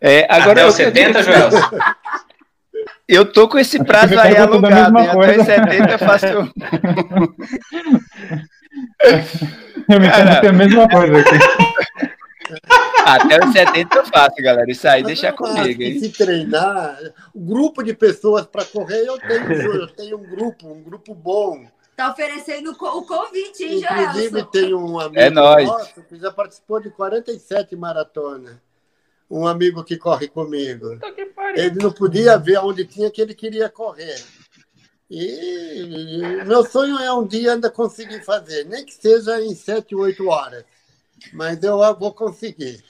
[0.22, 1.50] é agora Até os 70, Joel?
[3.08, 5.08] Eu tô com esse prazo aí alugado, hein?
[5.08, 6.26] Até os 70 eu faço.
[9.90, 10.06] eu me
[10.48, 11.38] a mesma coisa aqui.
[13.04, 14.70] Até os 70 eu faço, galera.
[14.70, 15.82] Isso aí deixa comigo.
[15.82, 16.00] Hein?
[16.00, 16.98] Se treinar,
[17.34, 19.52] grupo de pessoas para correr, eu tenho,
[19.82, 21.66] eu tenho um grupo, um grupo bom.
[21.96, 26.90] Tá oferecendo o convite, hein, Inclusive, tem um amigo é nosso que já participou de
[26.90, 28.56] 47 maratonas.
[29.30, 30.98] Um amigo que corre comigo.
[31.54, 34.20] Ele não podia ver onde tinha que ele queria correr.
[35.08, 40.26] E meu sonho é um dia ainda conseguir fazer, nem que seja em 7, 8
[40.26, 40.64] horas
[41.32, 42.84] mas eu vou conseguir.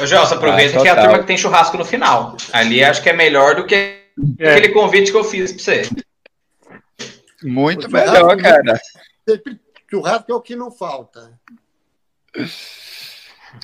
[0.00, 2.36] Ô, Gelson, aproveita ah, que é a turma que tem churrasco no final.
[2.52, 3.74] Ali acho que é melhor do que
[4.38, 4.50] é.
[4.50, 5.82] aquele convite que eu fiz para você.
[7.42, 8.80] Muito melhor, cara.
[9.90, 11.38] Churrasco é o que não falta.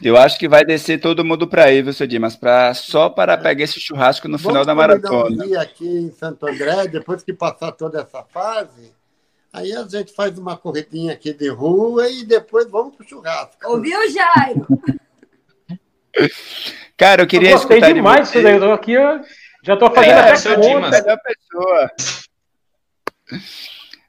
[0.02, 2.36] Eu acho que vai descer todo mundo para aí, viu, seu Dimas?
[2.36, 5.44] Pra, só para pegar esse churrasco no Vamos final da maratona.
[5.44, 8.92] Um dia aqui em Santo André, depois que passar toda essa fase,
[9.52, 13.56] Aí a gente faz uma corridinha aqui de rua e depois vamos pro churrasco.
[13.64, 14.66] Ouviu, Jairo?
[16.96, 18.54] Cara, eu queria eu gostei demais disso daí.
[18.54, 19.20] Eu tô aqui, eu
[19.62, 21.18] já tô fazendo é, até conta.
[21.18, 21.90] pessoa.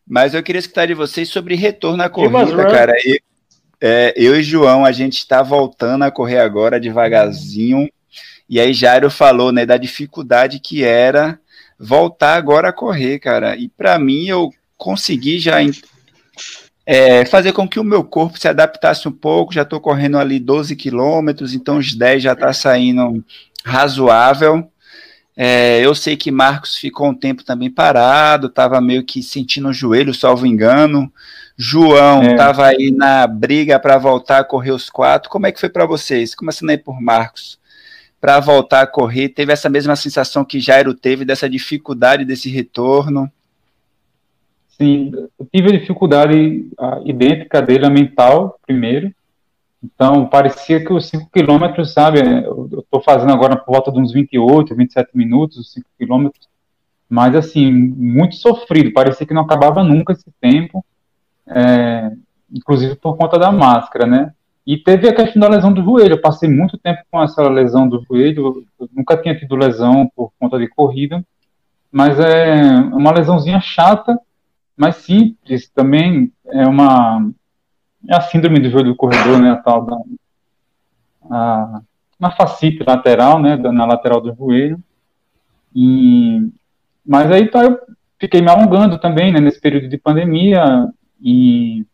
[0.07, 2.93] Mas eu queria escutar de vocês sobre retorno à corrida, cara.
[3.05, 3.21] E,
[3.79, 7.87] é, eu e João, a gente está voltando a correr agora devagarzinho.
[8.49, 11.39] E aí Jairo falou, né, da dificuldade que era
[11.79, 13.55] voltar agora a correr, cara.
[13.55, 15.57] E para mim, eu consegui já
[16.85, 19.53] é, fazer com que o meu corpo se adaptasse um pouco.
[19.53, 23.23] Já estou correndo ali 12 quilômetros, então os 10 já está saindo
[23.63, 24.71] razoável.
[25.37, 29.73] É, eu sei que Marcos ficou um tempo também parado, estava meio que sentindo o
[29.73, 31.11] joelho, salvo engano.
[31.55, 32.75] João estava é.
[32.75, 35.29] aí na briga para voltar a correr os quatro.
[35.29, 36.33] Como é que foi para vocês?
[36.33, 37.59] Começando aí por Marcos.
[38.19, 43.31] Para voltar a correr, teve essa mesma sensação que Jairo teve, dessa dificuldade desse retorno?
[44.79, 46.69] Sim, eu tive a dificuldade
[47.03, 49.13] idêntica dele, a mental, primeiro.
[49.83, 54.13] Então, parecia que os 5 quilômetros, sabe, eu estou fazendo agora por volta de uns
[54.13, 56.47] 28, 27 minutos, os 5 quilômetros,
[57.09, 60.85] mas, assim, muito sofrido, parecia que não acabava nunca esse tempo,
[61.45, 62.11] é,
[62.49, 64.33] inclusive por conta da máscara, né?
[64.65, 67.87] E teve a questão da lesão do joelho, eu passei muito tempo com essa lesão
[67.87, 71.21] do joelho, nunca tinha tido lesão por conta de corrida,
[71.91, 72.61] mas é
[72.93, 74.17] uma lesãozinha chata,
[74.79, 77.29] mais simples também é uma
[78.07, 79.97] é a síndrome do joelho do corredor, né, a tal da
[81.29, 81.81] a,
[82.17, 84.81] uma facite lateral, né, na lateral do joelho.
[85.75, 86.49] E
[87.05, 87.77] mas aí tá, eu
[88.17, 90.87] fiquei me alongando também, né, nesse período de pandemia
[91.21, 91.85] e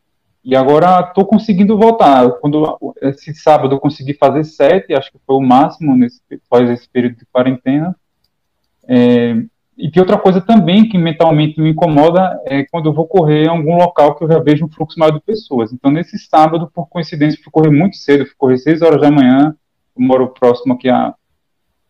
[0.43, 2.29] e agora estou conseguindo voltar.
[2.33, 6.87] Quando esse sábado eu consegui fazer sete, acho que foi o máximo nesse após esse
[6.87, 7.95] período de quarentena.
[8.87, 9.43] É,
[9.77, 13.49] e tem outra coisa também que mentalmente me incomoda é quando eu vou correr em
[13.49, 15.73] algum local que eu já vejo um fluxo maior de pessoas.
[15.73, 19.53] Então, nesse sábado, por coincidência, fui correr muito cedo, fui correr 6 horas da manhã,
[19.95, 21.13] eu moro próximo aqui à,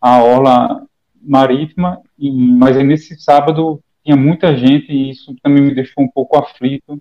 [0.01, 0.83] à Orla
[1.21, 6.09] Marítima, e, mas aí nesse sábado tinha muita gente e isso também me deixou um
[6.09, 6.99] pouco aflito.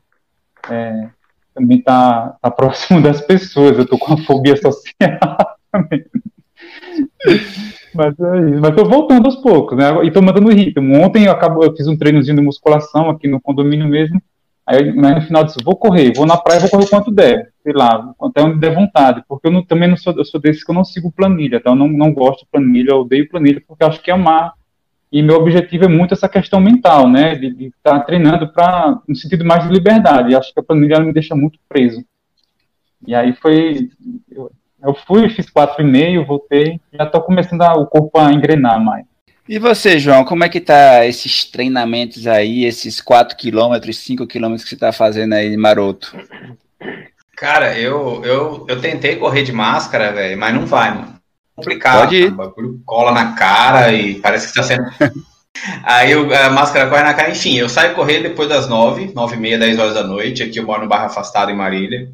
[0.70, 1.08] É,
[1.54, 5.36] também tá, tá próximo das pessoas, eu tô com a fobia social
[5.72, 6.04] também.
[7.94, 8.60] Mas é isso.
[8.60, 10.04] Mas tô voltando aos poucos, né?
[10.04, 11.00] E tô mandando ritmo.
[11.00, 14.20] Ontem eu, acabo, eu fiz um treinozinho de musculação aqui no condomínio mesmo.
[14.66, 17.72] Aí no final eu disse, vou correr, vou na praia, vou correr quanto der, sei
[17.74, 20.70] lá, até onde der vontade, porque eu não, também não sou, eu sou desse que
[20.70, 23.84] eu não sigo planilha, então eu não, não gosto de planilha, eu odeio planilha, porque
[23.84, 24.54] acho que é amar,
[25.12, 29.14] e meu objetivo é muito essa questão mental, né, de estar tá treinando para no
[29.14, 32.02] sentido mais de liberdade, e acho que a planilha me deixa muito preso.
[33.06, 33.90] E aí foi,
[34.30, 34.50] eu,
[34.84, 38.82] eu fui, fiz quatro e meio, voltei, já estou começando a, o corpo a engrenar
[38.82, 39.04] mais.
[39.48, 44.64] E você, João, como é que tá esses treinamentos aí, esses 4 quilômetros, 5 quilômetros
[44.64, 46.16] que você tá fazendo aí, maroto?
[47.36, 51.14] Cara, eu, eu, eu tentei correr de máscara, velho, mas não vai, mano.
[51.54, 52.00] Complicado.
[52.00, 52.28] Pode ir.
[52.28, 54.84] O bagulho cola na cara e parece que tá sendo.
[55.84, 57.30] Aí a máscara corre na cara.
[57.30, 60.42] Enfim, eu saio correr depois das 9, 9 e meia, 10 horas da noite.
[60.42, 62.10] Aqui eu moro no bairro afastado em Marília.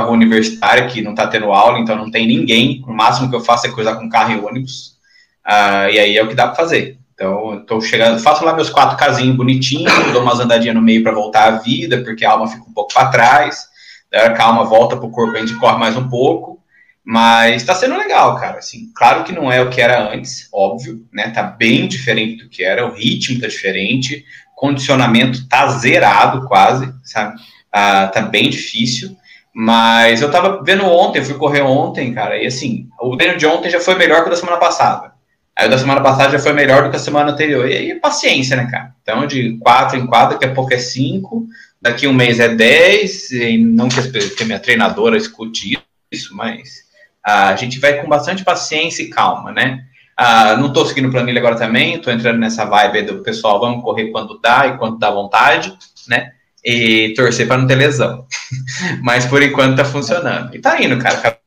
[0.00, 2.82] Rua universitária que não tá tendo aula, então não tem ninguém.
[2.86, 4.96] O máximo que eu faço é cruzar com carro e ônibus.
[5.44, 6.98] Ah, e aí é o que dá para fazer.
[7.14, 11.12] Então, tô chegando, faço lá meus quatro casinhos bonitinhos, dou umas andadinhas no meio para
[11.12, 13.66] voltar à vida, porque a alma fica um pouco para trás.
[14.12, 16.62] Daí a calma volta pro corpo, a gente corre mais um pouco.
[17.02, 18.58] Mas está sendo legal, cara.
[18.58, 21.30] Assim, claro que não é o que era antes, óbvio, né?
[21.30, 24.24] Tá bem diferente do que era, o ritmo tá diferente,
[24.56, 27.38] condicionamento tá zerado quase, sabe?
[27.72, 29.16] Ah, tá bem difícil.
[29.58, 33.70] Mas eu tava vendo ontem, fui correr ontem, cara, e assim, o treino de ontem
[33.70, 35.12] já foi melhor que o da semana passada.
[35.56, 37.66] Aí o da semana passada já foi melhor do que a semana anterior.
[37.66, 38.94] E aí, paciência, né, cara?
[39.00, 41.46] Então, de quatro em quatro, daqui a pouco é cinco,
[41.80, 43.98] daqui um mês é dez, e não que,
[44.42, 45.82] a minha treinadora escute
[46.12, 46.82] isso, mas
[47.26, 49.86] uh, a gente vai com bastante paciência e calma, né?
[50.20, 54.10] Uh, não estou seguindo planilha agora também, estou entrando nessa vibe do pessoal, vamos correr
[54.10, 55.74] quando dá e quando dá vontade,
[56.06, 56.32] né?
[56.68, 58.26] E torcer para não ter lesão.
[59.00, 60.52] mas por enquanto tá funcionando.
[60.54, 61.38] E tá indo, cara.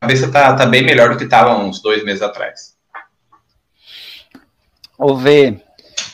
[0.00, 2.74] A cabeça tá, tá bem melhor do que estava uns dois meses atrás.
[4.98, 5.60] Ouver,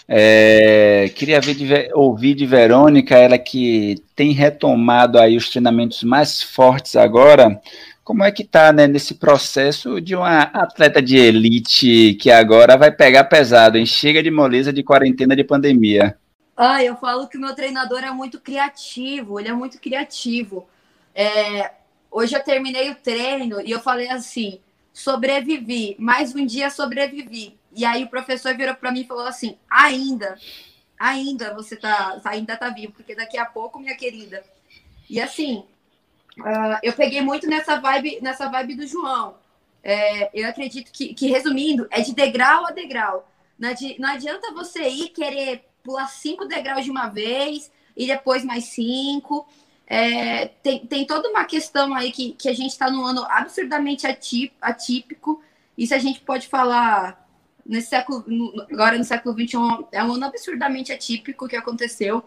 [0.09, 6.97] é, queria de, ouvir de Verônica, ela que tem retomado aí os treinamentos mais fortes
[6.97, 7.61] agora.
[8.03, 12.90] Como é que tá né, nesse processo de uma atleta de elite que agora vai
[12.90, 16.16] pegar pesado, em chega de moleza de quarentena de pandemia?
[16.64, 20.68] Ah, eu falo que o meu treinador é muito criativo, ele é muito criativo.
[21.12, 21.72] É,
[22.08, 24.60] hoje eu terminei o treino e eu falei assim:
[24.92, 27.58] sobrevivi, mais um dia sobrevivi.
[27.74, 30.38] E aí o professor virou para mim e falou assim: ainda,
[30.96, 34.44] ainda você tá, ainda tá vivo, porque daqui a pouco, minha querida.
[35.10, 35.64] E assim,
[36.38, 39.34] uh, eu peguei muito nessa vibe, nessa vibe do João.
[39.82, 43.28] É, eu acredito que, que, resumindo, é de degrau a degrau.
[43.58, 48.64] Não, não adianta você ir querer pular cinco degraus de uma vez e depois mais
[48.64, 49.47] cinco.
[49.87, 54.07] É, tem, tem toda uma questão aí que, que a gente está num ano absurdamente
[54.61, 55.43] atípico.
[55.76, 57.22] Isso a gente pode falar
[57.64, 58.24] nesse século,
[58.70, 62.24] agora no século XXI, é um ano absurdamente atípico que aconteceu.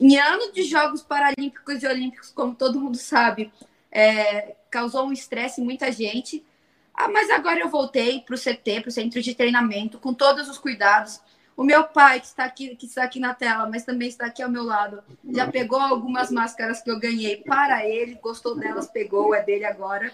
[0.00, 3.52] Em ano de Jogos Paralímpicos e Olímpicos, como todo mundo sabe,
[3.90, 6.44] é, causou um estresse em muita gente.
[6.92, 10.48] Ah, mas agora eu voltei para o CT, para o centro de treinamento, com todos
[10.48, 11.20] os cuidados.
[11.56, 14.42] O meu pai, que está aqui, que está aqui na tela, mas também está aqui
[14.42, 15.02] ao meu lado,
[15.32, 20.12] já pegou algumas máscaras que eu ganhei para ele, gostou delas, pegou, é dele agora.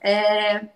[0.00, 0.66] É...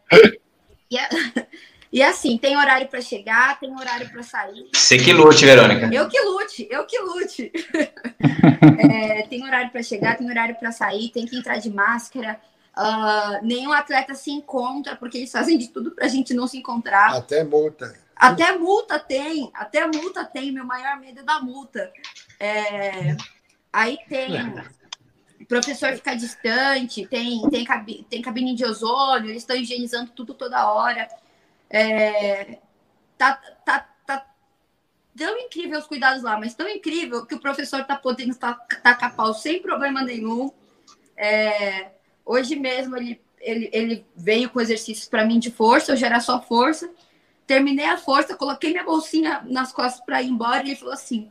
[0.91, 1.09] E, é...
[1.93, 4.67] E assim, tem horário para chegar, tem horário para sair.
[4.73, 5.95] Você que lute, Verônica.
[5.95, 7.53] Eu que lute, eu que lute.
[8.91, 12.41] é, tem horário para chegar, tem horário para sair, tem que entrar de máscara.
[12.75, 16.57] Uh, nenhum atleta se encontra, porque eles fazem de tudo para a gente não se
[16.57, 17.15] encontrar.
[17.15, 17.95] Até multa.
[18.17, 20.53] Até multa tem, até multa tem.
[20.53, 21.93] Meu maior medo é da multa.
[22.39, 23.17] É,
[23.73, 24.33] aí tem
[25.41, 30.35] o professor ficar distante, tem, tem, cabine, tem cabine de ozônio, eles estão higienizando tudo
[30.35, 31.09] toda hora.
[31.69, 32.59] É,
[33.19, 33.35] tá,
[33.65, 34.27] tá, tá
[35.17, 39.35] tão incrível os cuidados lá, mas tão incrível que o professor está podendo tacar pau
[39.35, 40.53] sem problema nenhum.
[41.17, 41.91] É,
[42.25, 46.41] hoje mesmo ele, ele, ele veio com exercícios para mim de força, eu era só
[46.41, 46.91] força.
[47.53, 51.31] Terminei a força, coloquei minha bolsinha nas costas para ir embora e ele falou assim: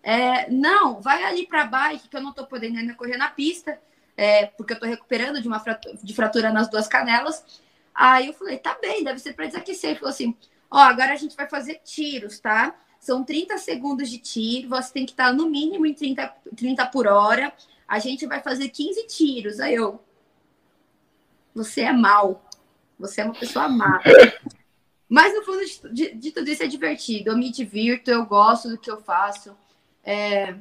[0.00, 3.76] é, Não, vai ali para bike, que eu não estou podendo ainda correr na pista,
[4.16, 7.44] é, porque eu estou recuperando de uma fratura, de fratura nas duas canelas.
[7.92, 9.90] Aí eu falei, tá bem, deve ser para desaquecer.
[9.90, 10.36] Ele falou assim:
[10.70, 12.72] ó, agora a gente vai fazer tiros, tá?
[13.00, 17.08] São 30 segundos de tiro, você tem que estar no mínimo em 30, 30 por
[17.08, 17.52] hora.
[17.88, 19.58] A gente vai fazer 15 tiros.
[19.58, 20.00] Aí eu,
[21.52, 22.48] você é mal.
[23.00, 24.00] Você é uma pessoa má.
[25.08, 25.60] Mas no fundo
[25.92, 27.30] de, tudo isso é divertido.
[27.30, 29.56] Eu me divirto, eu gosto do que eu faço.
[30.02, 30.56] É,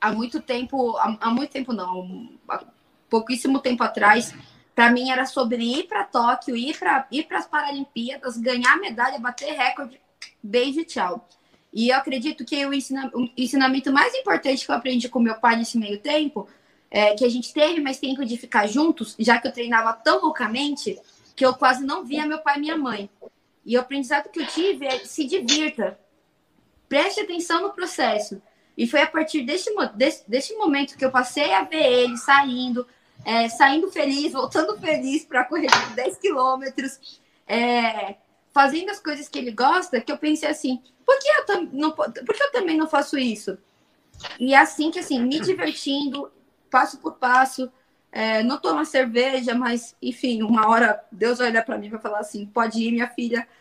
[0.00, 2.64] há muito tempo, há, há muito tempo não, há
[3.08, 4.34] pouquíssimo tempo atrás,
[4.74, 9.52] para mim era sobre ir para Tóquio, ir para ir as Paralimpíadas, ganhar medalha, bater
[9.52, 10.00] recorde,
[10.42, 11.28] beijo tchau.
[11.72, 15.36] E eu acredito que o, ensina, o ensinamento mais importante que eu aprendi com meu
[15.36, 16.48] pai nesse meio tempo,
[16.90, 20.20] é, que a gente teve mais tempo de ficar juntos, já que eu treinava tão
[20.20, 20.98] loucamente,
[21.34, 23.08] que eu quase não via meu pai e minha mãe.
[23.64, 25.98] E o aprendizado que eu tive é se divirta.
[26.88, 28.42] Preste atenção no processo.
[28.76, 32.86] E foi a partir desse, desse, desse momento que eu passei a ver ele saindo,
[33.24, 38.16] é, saindo feliz, voltando feliz para correr 10 quilômetros, é,
[38.52, 42.34] fazendo as coisas que ele gosta, que eu pensei assim, por que eu, não, por
[42.34, 43.58] que eu também não faço isso?
[44.38, 46.30] E é assim que, assim, me divertindo,
[46.70, 47.70] passo por passo,
[48.12, 52.00] é, não tomo cerveja, mas, enfim, uma hora Deus vai olhar para mim e vai
[52.00, 53.46] falar assim, pode ir, minha filha.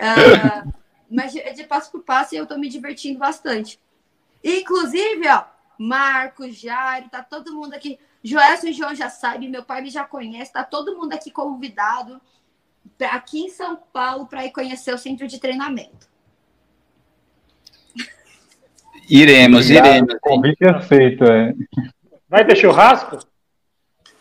[0.00, 0.64] É,
[1.10, 3.80] mas de, de passo por passo eu estou me divertindo bastante.
[4.44, 5.44] Inclusive, ó,
[5.76, 7.98] Marcos, Jairo, tá todo mundo aqui.
[8.22, 12.20] Joelson e João já sabe, meu pai me já conhece, tá todo mundo aqui convidado
[13.06, 16.08] aqui em São Paulo para ir conhecer o centro de treinamento.
[19.08, 20.14] Iremos, iremos.
[20.20, 21.54] Convite aceito, é.
[22.28, 23.18] Vai ter churrasco?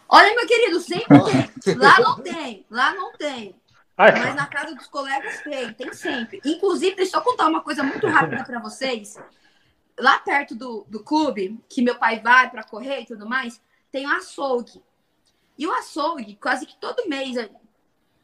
[0.10, 1.20] Olha, meu querido, sempre
[1.64, 1.76] tem.
[1.76, 3.56] Lá não tem, lá não tem.
[3.98, 4.12] Ai.
[4.12, 6.40] Mas na casa dos colegas tem, tem sempre.
[6.46, 9.18] Inclusive, deixa eu contar uma coisa muito rápida para vocês.
[10.00, 13.60] Lá perto do, do clube, que meu pai vai para correr e tudo mais,
[13.92, 14.84] tem o um açougue.
[15.58, 17.36] E o açougue, quase que todo mês,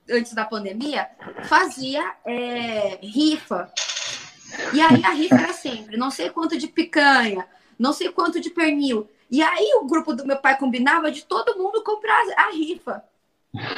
[0.08, 1.10] antes da pandemia,
[1.46, 3.74] fazia é, rifa.
[4.72, 7.48] E aí a rifa era sempre, não sei quanto de picanha,
[7.80, 9.10] não sei quanto de pernil.
[9.34, 13.04] E aí o grupo do meu pai combinava de todo mundo comprar a rifa.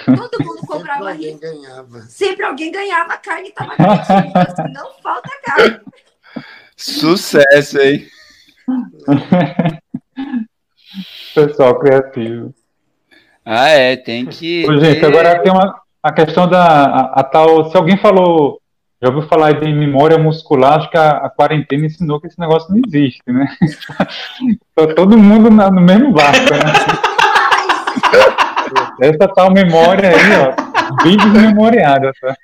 [0.06, 1.40] Todo mundo comprava Sempre a rifa.
[1.40, 2.02] Ganhava.
[2.02, 4.38] Sempre alguém ganhava, a carne estava garantindo.
[4.38, 5.80] Assim, não falta carne.
[6.76, 8.06] Sucesso, hein?
[11.34, 12.54] Pessoal criativo.
[13.46, 14.70] Ah, é, tem que.
[14.70, 17.72] Ô, gente, agora tem uma, a questão da a, a tal.
[17.72, 18.62] Se alguém falou
[19.02, 20.78] já ouviu falar de memória muscular?
[20.78, 23.48] Acho que a, a, quarentena ensinou que esse negócio não existe, né?
[24.76, 26.74] Tá todo mundo na, no mesmo barco, né?
[29.00, 32.36] Essa tal memória aí, ó, bem desmemoriada, tá?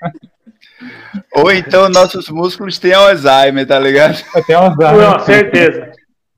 [1.36, 4.18] Ou então nossos músculos têm Alzheimer, tá ligado?
[4.46, 5.14] Tem Alzheimer.
[5.14, 5.92] Com certeza.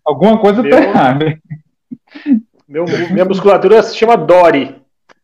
[0.03, 1.39] Alguma coisa meu, tá errada.
[2.67, 4.81] Meu, minha musculatura se chama Dory.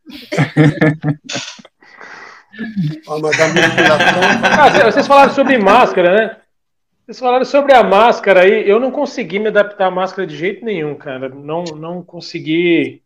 [4.44, 6.38] ah, vocês falaram sobre máscara, né?
[7.06, 8.70] Vocês falaram sobre a máscara aí.
[8.70, 11.30] Eu não consegui me adaptar à máscara de jeito nenhum, cara.
[11.30, 13.02] Não, não consegui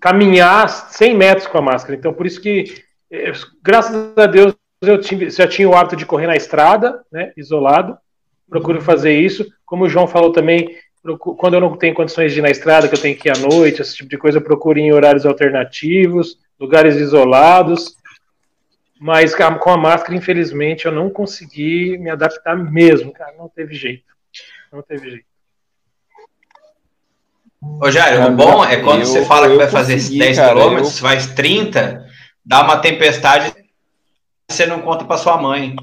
[0.00, 1.94] caminhar 100 metros com a máscara.
[1.94, 4.98] Então, por isso que, eh, graças a Deus, eu
[5.30, 7.96] já tinha o hábito de correr na estrada, né, isolado.
[8.48, 9.46] Procuro fazer isso.
[9.64, 10.74] Como o João falou também,
[11.36, 13.38] quando eu não tenho condições de ir na estrada, que eu tenho que ir à
[13.38, 17.94] noite, esse tipo de coisa, eu procuro em horários alternativos, lugares isolados.
[19.00, 23.34] Mas com a máscara, infelizmente, eu não consegui me adaptar mesmo, cara.
[23.38, 24.04] Não teve jeito.
[24.70, 25.24] Não teve jeito.
[27.62, 31.02] Ô, Jair, o bom é quando eu, você fala que vai fazer 10 quilômetros, eu...
[31.02, 32.06] faz 30,
[32.44, 33.54] dá uma tempestade
[34.50, 35.76] você não conta para sua mãe.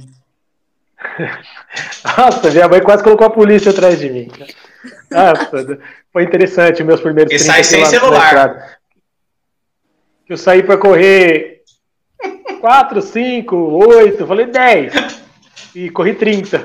[2.17, 4.27] Nossa, minha mãe quase colocou a polícia atrás de mim.
[5.09, 5.79] Nossa,
[6.11, 8.77] foi interessante meus primeiros E sai sem celular.
[10.27, 11.56] Eu saí para correr
[12.59, 14.93] 4, 5, 8, falei 10.
[15.75, 16.57] E corri 30.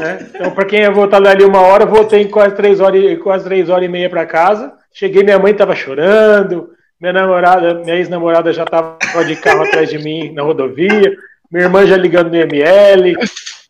[0.00, 0.26] Né?
[0.34, 3.84] Então, para quem ia voltar ali uma hora, voltei quase 3 horas, quase 3 horas
[3.84, 4.72] e meia para casa.
[4.92, 9.98] Cheguei, minha mãe estava chorando, minha namorada, minha ex-namorada já estava de carro atrás de
[9.98, 11.16] mim na rodovia,
[11.50, 13.14] minha irmã já ligando no ML.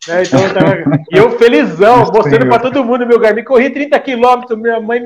[0.07, 0.23] Né?
[0.23, 0.77] Então, eu tava...
[1.11, 3.43] E eu felizão, mostrando para todo mundo meu Garmin.
[3.43, 5.03] Corri 30 quilômetros, minha mãe.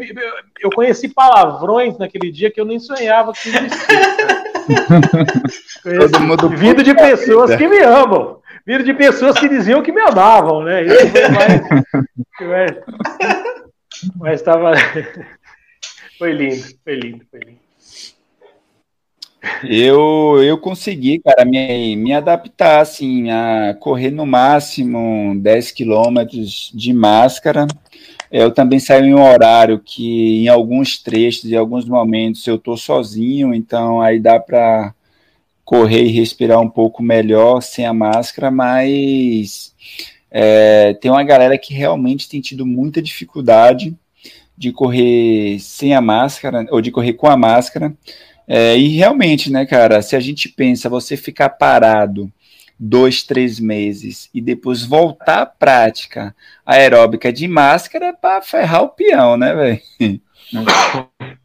[0.60, 4.47] Eu conheci palavrões naquele dia que eu nem sonhava que existia.
[5.82, 8.38] Todo mundo vindo de pessoas que me amam.
[8.66, 10.84] Vindo de pessoas que diziam que me amavam, né?
[10.84, 11.06] Isso
[12.36, 12.76] foi mais.
[14.16, 14.72] Mas estava.
[16.18, 17.68] Foi lindo, foi lindo, foi lindo.
[19.62, 26.92] Eu, eu consegui, cara, me, me adaptar, assim, a correr no máximo 10 quilômetros de
[26.92, 27.66] máscara.
[28.30, 32.76] Eu também saio em um horário que, em alguns trechos, em alguns momentos, eu estou
[32.76, 34.94] sozinho, então aí dá para
[35.64, 39.74] correr e respirar um pouco melhor sem a máscara, mas
[40.30, 43.96] é, tem uma galera que realmente tem tido muita dificuldade
[44.56, 47.94] de correr sem a máscara, ou de correr com a máscara.
[48.46, 52.32] É, e realmente, né, cara, se a gente pensa você ficar parado
[52.78, 59.36] dois, três meses e depois voltar à prática aeróbica de máscara para ferrar o peão,
[59.36, 59.80] né, velho?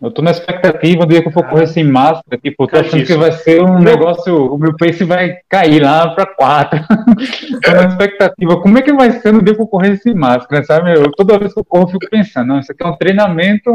[0.00, 2.78] Eu tô na expectativa do dia que eu for correr sem máscara, tipo, eu tô
[2.78, 6.78] achando que vai ser um negócio, o meu pace vai cair lá para quatro.
[7.60, 10.62] tô na expectativa, como é que vai ser no dia que eu correr sem máscara,
[10.62, 10.94] sabe?
[10.94, 13.72] Eu, toda vez que eu corro, eu fico pensando, não, isso aqui é um treinamento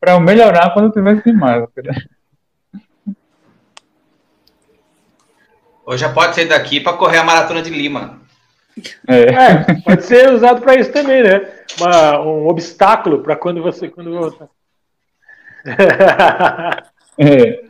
[0.00, 1.94] para eu melhorar quando eu tiver sem máscara.
[5.92, 8.18] Ou já pode sair daqui para correr a maratona de Lima.
[9.06, 9.24] É.
[9.24, 11.46] é pode ser usado para isso também, né?
[11.78, 14.48] Uma, um obstáculo para quando você quando voltar.
[17.18, 17.64] é.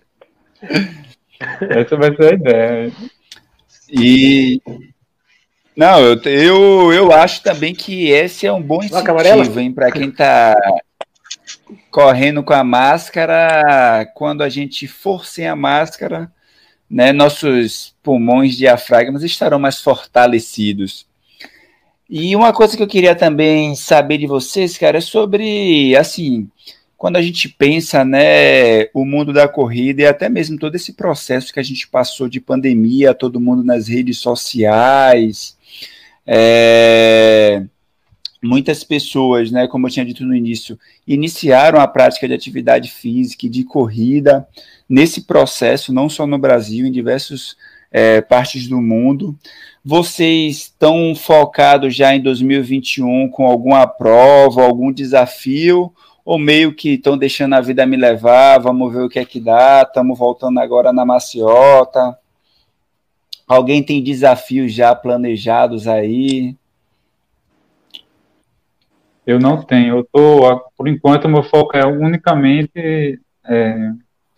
[1.69, 2.93] Essa vai ser a ideia.
[3.91, 4.63] E
[5.77, 10.11] não, eu, eu, eu acho também que esse é um bom incentivo, hein, para quem
[10.11, 10.55] está
[11.91, 16.31] correndo com a máscara, quando a gente for sem a máscara,
[16.93, 21.07] né, nossos pulmões diafragmas estarão mais fortalecidos.
[22.09, 26.51] E uma coisa que eu queria também saber de vocês, cara, é sobre, assim,
[26.99, 31.51] quando a gente pensa, né, o mundo da corrida e até mesmo todo esse processo
[31.51, 35.57] que a gente passou de pandemia, todo mundo nas redes sociais,
[36.27, 37.65] é,
[38.43, 40.79] muitas pessoas, né, como eu tinha dito no início,
[41.09, 44.47] iniciaram a prática de atividade física e de corrida
[44.93, 47.57] nesse processo, não só no Brasil, em diversas
[47.91, 49.35] é, partes do mundo.
[49.83, 55.91] Vocês estão focados já em 2021 com alguma prova, algum desafio,
[56.23, 59.41] ou meio que estão deixando a vida me levar, vamos ver o que é que
[59.41, 62.15] dá, estamos voltando agora na maciota.
[63.49, 66.55] Alguém tem desafios já planejados aí?
[69.27, 69.97] Eu não tenho.
[69.97, 73.91] Eu tô, por enquanto, meu foco é unicamente é,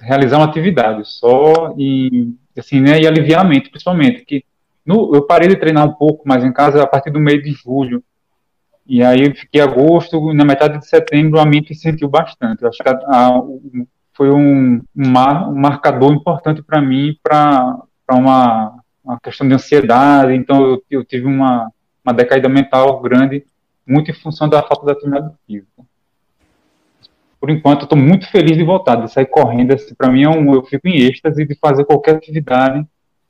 [0.04, 4.44] realizar uma atividade, só e assim, né, e aliviar a mente, principalmente que
[4.86, 7.52] no, eu parei de treinar um pouco mais em casa a partir do mês de
[7.52, 8.02] julho.
[8.86, 12.62] E aí fiquei agosto, na metade de setembro a mente sentiu bastante.
[12.62, 13.42] Eu acho que a, a,
[14.12, 20.34] foi um, um, mar, um, marcador importante para mim para uma, uma questão de ansiedade.
[20.34, 21.70] Então eu, eu tive uma,
[22.04, 23.46] uma decaída mental grande,
[23.86, 25.82] muito em função da falta da atividade física.
[27.44, 29.74] Por enquanto, eu estou muito feliz de voltar, de sair correndo.
[29.74, 32.82] Assim, para mim, é um, eu fico em êxtase de fazer qualquer atividade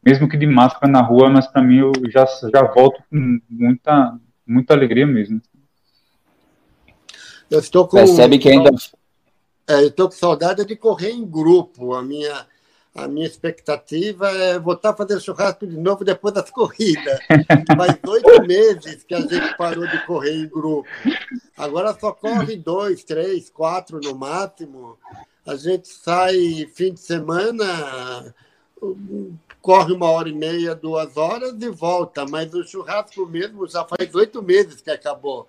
[0.05, 4.17] mesmo que de máscara na rua, mas para mim eu já, já volto com muita,
[4.47, 5.43] muita alegria mesmo.
[7.51, 7.97] Eu estou com.
[7.97, 8.71] Percebe que ainda.
[9.67, 11.95] É, eu estou com saudade de correr em grupo.
[11.95, 12.47] A minha,
[12.95, 17.19] a minha expectativa é voltar a fazer churrasco de novo depois das corridas.
[17.77, 20.89] Faz oito meses que a gente parou de correr em grupo.
[21.57, 24.97] Agora só corre dois, três, quatro no máximo.
[25.45, 28.33] A gente sai fim de semana
[29.61, 34.15] corre uma hora e meia, duas horas e volta, mas o churrasco mesmo já faz
[34.15, 35.49] oito meses que acabou.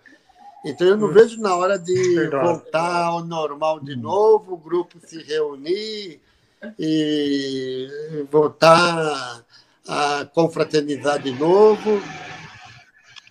[0.65, 5.21] Então eu não vejo na hora de voltar ao normal de novo, o grupo se
[5.21, 6.21] reunir
[6.79, 7.87] e
[8.31, 9.43] voltar
[9.87, 12.01] a confraternizar de novo.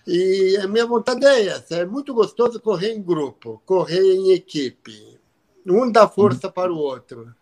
[0.07, 5.19] E a minha vontade é essa: é muito gostoso correr em grupo, correr em equipe.
[5.67, 7.33] Um dá força para o outro.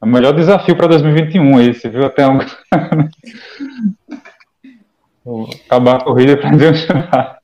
[0.00, 2.04] É o melhor desafio para 2021 esse, viu?
[2.06, 2.38] Até um...
[5.66, 7.40] acabar a corrida para adiantar.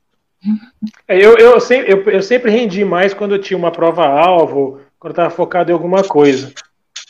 [1.07, 5.11] É, eu, eu, sempre, eu, eu, sempre rendi mais quando eu tinha uma prova-alvo, quando
[5.11, 6.51] estava focado em alguma coisa.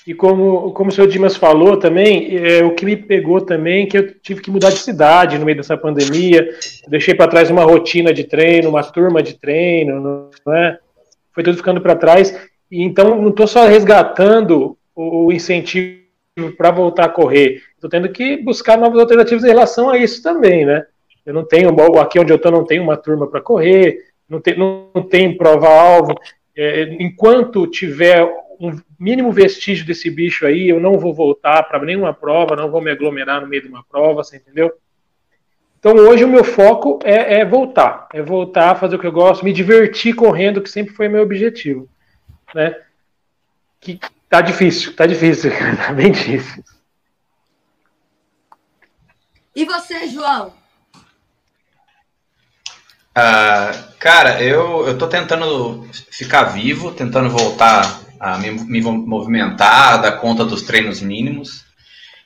[0.07, 3.85] E como, como o senhor Dimas falou também, é, o que me pegou também é
[3.87, 6.49] que eu tive que mudar de cidade no meio dessa pandemia.
[6.87, 10.77] Deixei para trás uma rotina de treino, uma turma de treino, é?
[11.33, 12.33] Foi tudo ficando para trás.
[12.71, 15.97] E então não estou só resgatando o incentivo
[16.57, 17.61] para voltar a correr.
[17.75, 20.85] Estou tendo que buscar novas alternativas em relação a isso também, né?
[21.25, 23.97] Eu não tenho, aqui onde eu estou, não tenho uma turma para correr,
[24.29, 26.15] não tem, não, tem prova-alvo.
[26.55, 28.25] É, enquanto tiver
[28.59, 32.81] um mínimo vestígio desse bicho aí, eu não vou voltar para nenhuma prova, não vou
[32.81, 34.71] me aglomerar no meio de uma prova, você entendeu?
[35.79, 39.11] Então hoje o meu foco é, é voltar, é voltar a fazer o que eu
[39.11, 41.87] gosto, me divertir correndo, que sempre foi meu objetivo,
[42.53, 42.75] né?
[43.79, 43.99] Que
[44.29, 46.63] Tá difícil, tá difícil, tá bem difícil.
[49.55, 50.53] E você, João?
[53.15, 60.13] Ah, cara, eu, eu tô tentando ficar vivo, tentando voltar a me, me movimentar, dar
[60.13, 61.65] conta dos treinos mínimos.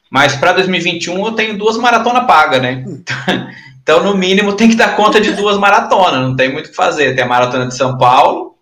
[0.10, 2.84] Mas para 2021 eu tenho duas maratonas pagas, né?
[3.84, 6.76] Então, no mínimo, tem que dar conta de duas maratonas, não tem muito o que
[6.76, 7.16] fazer.
[7.16, 8.56] Tem a maratona de São Paulo,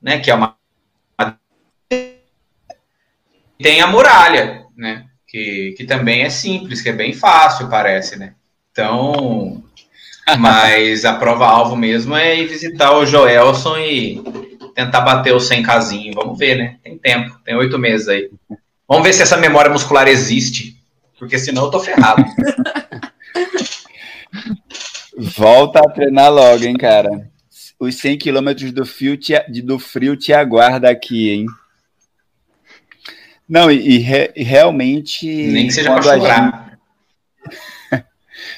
[0.00, 0.18] né?
[0.18, 0.56] Que é uma
[3.62, 5.04] tem a muralha, né?
[5.26, 8.34] Que, que também é simples, que é bem fácil, parece, né?
[8.72, 9.62] Então,
[10.38, 16.14] mas a prova-alvo mesmo é ir visitar o Joelson e, tentar bater os 100 casinho.
[16.14, 16.76] Vamos ver, né?
[16.82, 18.30] Tem tempo, tem oito meses aí.
[18.88, 20.76] Vamos ver se essa memória muscular existe,
[21.18, 22.24] porque senão eu tô ferrado.
[25.16, 27.30] Volta a treinar logo, hein, cara.
[27.78, 31.46] Os 100 quilômetros do, fio te, do frio te aguarda aqui, hein?
[33.48, 35.26] Não, e, e, re, e realmente.
[35.26, 36.78] Nem que seja pra chorar.
[37.90, 38.04] Gente...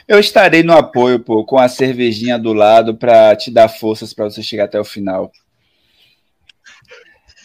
[0.07, 4.25] Eu estarei no apoio, pô, com a cervejinha do lado para te dar forças para
[4.25, 5.33] você chegar até o final.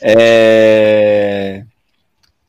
[0.02, 1.64] É...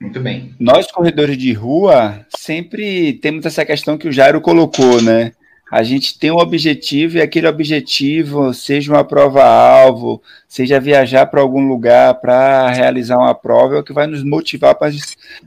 [0.00, 0.54] Muito bem.
[0.58, 5.32] Nós, corredores de rua, sempre temos essa questão que o Jairo colocou, né?
[5.70, 11.68] A gente tem um objetivo e aquele objetivo, seja uma prova-alvo, seja viajar para algum
[11.68, 14.90] lugar para realizar uma prova, é o que vai nos motivar para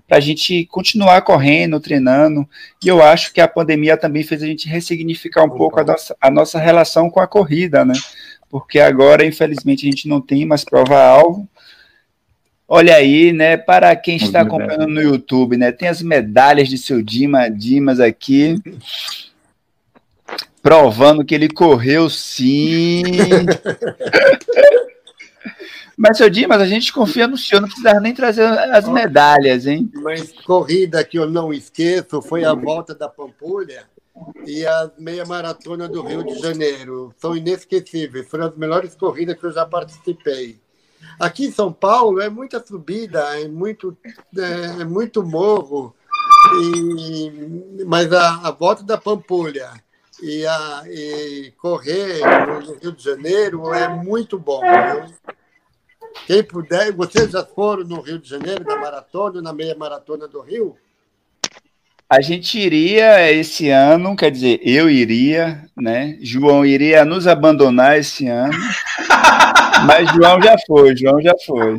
[0.10, 2.48] a gente continuar correndo, treinando.
[2.82, 6.16] E eu acho que a pandemia também fez a gente ressignificar um pouco a nossa,
[6.22, 7.94] a nossa relação com a corrida, né?
[8.50, 11.46] Porque agora, infelizmente, a gente não tem mais prova-alvo,
[12.76, 13.56] Olha aí, né?
[13.56, 15.72] Para quem está acompanhando no YouTube, né?
[15.72, 18.56] Tem as medalhas de seu Dima, Dimas aqui,
[20.60, 23.04] provando que ele correu sim.
[25.96, 29.88] Mas, seu Dimas, a gente confia no senhor, não precisa nem trazer as medalhas, hein?
[29.94, 33.84] Mas corrida que eu não esqueço foi a volta da Pampulha
[34.48, 37.14] e a meia maratona do Rio de Janeiro.
[37.20, 40.63] São inesquecíveis, foram as melhores corridas que eu já participei.
[41.20, 43.96] Aqui em São Paulo é muita subida, é muito,
[44.38, 45.96] é, é muito morro,
[46.62, 49.72] e, mas a, a volta da Pampulha
[50.22, 54.62] e, a, e correr no Rio de Janeiro é muito bom.
[54.62, 55.14] Viu?
[56.28, 60.42] Quem puder, vocês já foram no Rio de Janeiro, na maratona, na meia maratona do
[60.42, 60.78] Rio?
[62.10, 66.18] A gente iria esse ano, quer dizer, eu iria, né?
[66.22, 68.54] João iria nos abandonar esse ano.
[69.86, 71.78] Mas João já foi, João já foi.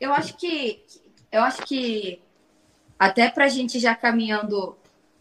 [0.00, 0.84] Eu acho que
[1.32, 2.20] eu acho que
[2.98, 4.76] até para a gente já caminhando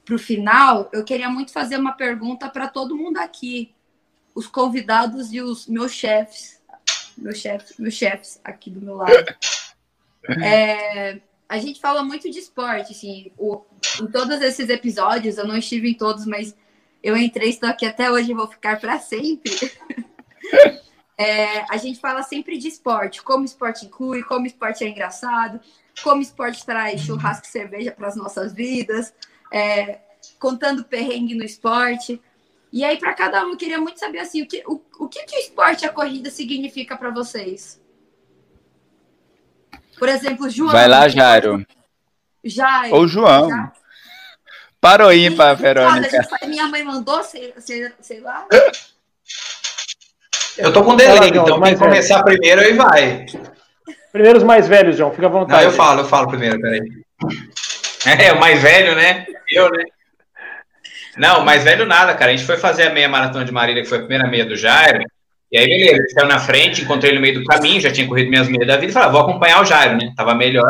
[0.05, 3.73] para o final, eu queria muito fazer uma pergunta para todo mundo aqui,
[4.35, 6.61] os convidados e os meus chefes,
[7.17, 9.13] meus chefes, meus chefes aqui do meu lado.
[10.43, 13.61] É, a gente fala muito de esporte, assim, o,
[14.01, 16.55] em todos esses episódios, eu não estive em todos, mas
[17.03, 19.51] eu entrei, estou aqui até hoje e vou ficar para sempre.
[21.17, 25.59] é, a gente fala sempre de esporte, como esporte inclui, como esporte é engraçado,
[26.01, 29.13] como esporte traz churrasco e cerveja para as nossas vidas,
[29.51, 29.99] é,
[30.39, 32.21] contando perrengue no esporte.
[32.71, 35.23] E aí, para cada um, eu queria muito saber assim, o que o, o, que,
[35.25, 37.82] que o esporte e a corrida significa para vocês?
[40.03, 40.69] Por exemplo, João.
[40.69, 41.65] Vai lá, Jairo.
[42.43, 42.93] Jairo.
[42.93, 43.47] Ou João.
[43.47, 43.71] Já...
[44.81, 46.27] Parou ímpar, Verônica.
[46.45, 48.45] minha mãe mandou, sei, sei, sei lá.
[50.57, 52.37] Eu tô com delay, então quem começar velho.
[52.37, 53.25] primeiro e vai.
[54.11, 55.63] Primeiro os mais velhos, João, fica à vontade.
[55.63, 56.81] Não, eu falo, eu falo primeiro, peraí.
[58.05, 59.25] É, o mais velho, né?
[59.49, 59.85] Eu, né?
[61.15, 62.31] Não, mais velho nada, cara.
[62.31, 64.57] A gente foi fazer a meia maratona de Marília, que foi a primeira meia do
[64.57, 65.05] Jairo.
[65.53, 68.07] E aí, beleza, ele saiu na frente, encontrei ele no meio do caminho, já tinha
[68.07, 70.11] corrido minhas meias da vida, e falei, ah, vou acompanhar o Jairo, né?
[70.17, 70.67] Tava melhor.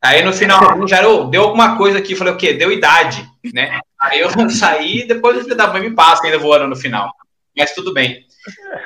[0.00, 2.54] Aí no final, o Jairo deu alguma coisa aqui, falei, o quê?
[2.54, 3.78] Deu idade, né?
[4.00, 7.12] Aí eu saí e depois o da mãe me passa ainda voando no final.
[7.54, 8.24] Mas tudo bem.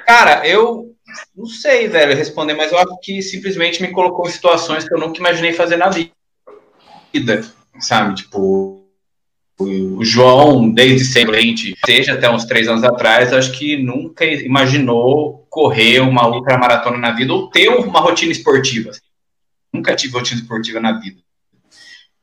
[0.05, 0.93] Cara, eu
[1.37, 4.99] não sei, velho, responder, mas eu acho que simplesmente me colocou em situações que eu
[4.99, 7.45] nunca imaginei fazer na vida,
[7.79, 8.17] sabe?
[8.17, 8.85] Tipo,
[9.59, 14.25] o João, desde sempre, a gente, seja até uns três anos atrás, acho que nunca
[14.25, 18.91] imaginou correr uma ultramaratona na vida ou ter uma rotina esportiva.
[19.73, 21.21] Nunca tive rotina esportiva na vida.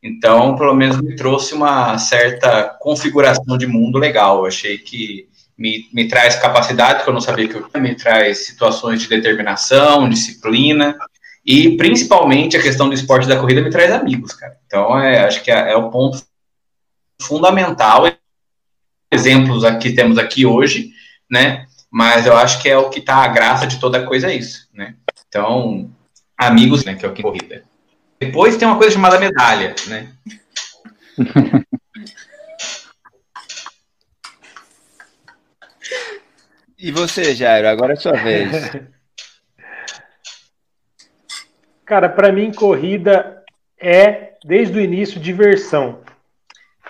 [0.02, 4.46] Então, pelo menos me trouxe uma certa configuração de mundo legal.
[4.46, 5.28] achei que
[5.58, 9.08] me, me traz capacidade que eu não sabia que eu tinha, me traz situações de
[9.08, 10.96] determinação, disciplina,
[11.46, 14.56] e principalmente a questão do esporte da corrida me traz amigos, cara.
[14.68, 16.22] Então, é, acho que é, é o ponto
[17.22, 18.04] fundamental.
[19.12, 20.92] Exemplos aqui temos aqui hoje,
[21.30, 21.68] né?
[21.92, 24.68] Mas eu acho que é o que está a graça de toda coisa é isso,
[24.74, 24.96] né?
[25.28, 25.92] Então,
[26.38, 26.96] amigos, né?
[26.96, 27.64] Que é o que corrida.
[28.20, 30.12] Depois tem uma coisa chamada medalha, né?
[36.84, 37.70] E você, Jairo?
[37.70, 38.52] Agora é sua vez.
[41.86, 43.42] Cara, para mim, corrida
[43.80, 46.03] é, desde o início, diversão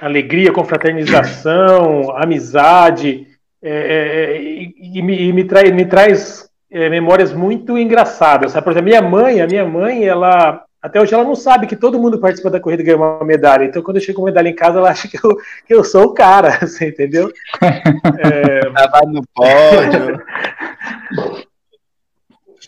[0.04, 3.26] alegria, confraternização, amizade,
[3.62, 8.51] é, é, é, e, me, me, trai, me traz é, memórias muito engraçadas.
[8.51, 8.66] Sabe?
[8.66, 11.99] Por exemplo, minha mãe, a minha mãe, ela, Até hoje ela não sabe que todo
[11.99, 13.64] mundo participa da corrida e ganha uma medalha.
[13.64, 16.04] Então, quando eu chego com medalha em casa, ela acha que eu, que eu sou
[16.08, 17.32] o cara, você entendeu?
[17.62, 18.70] É...
[18.72, 20.22] Tava no pódio.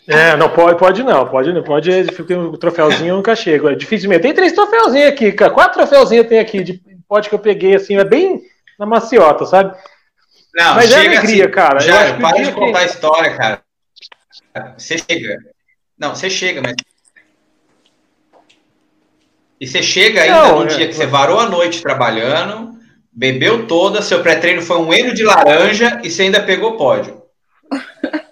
[0.08, 3.68] É, não pode, pode não, pode não, pode, porque o troféuzinho eu nunca chego.
[3.68, 4.22] É dificilmente.
[4.22, 5.50] Tem três troféuzinhos aqui, cara.
[5.50, 8.42] Quatro troféuzinhos tem aqui de pode que eu peguei assim, é bem
[8.78, 9.76] na maciota, sabe?
[10.54, 11.80] Não, Mas é alegria, assim, cara.
[11.80, 12.86] Já, para de contar que...
[12.86, 13.62] história, cara.
[14.76, 15.36] Você chega.
[15.98, 16.74] Não, você chega, mas.
[19.60, 22.78] E você chega ainda não, no é, dia que você varou a noite trabalhando,
[23.12, 27.22] bebeu toda, seu pré-treino foi um eno de laranja e você ainda pegou pódio.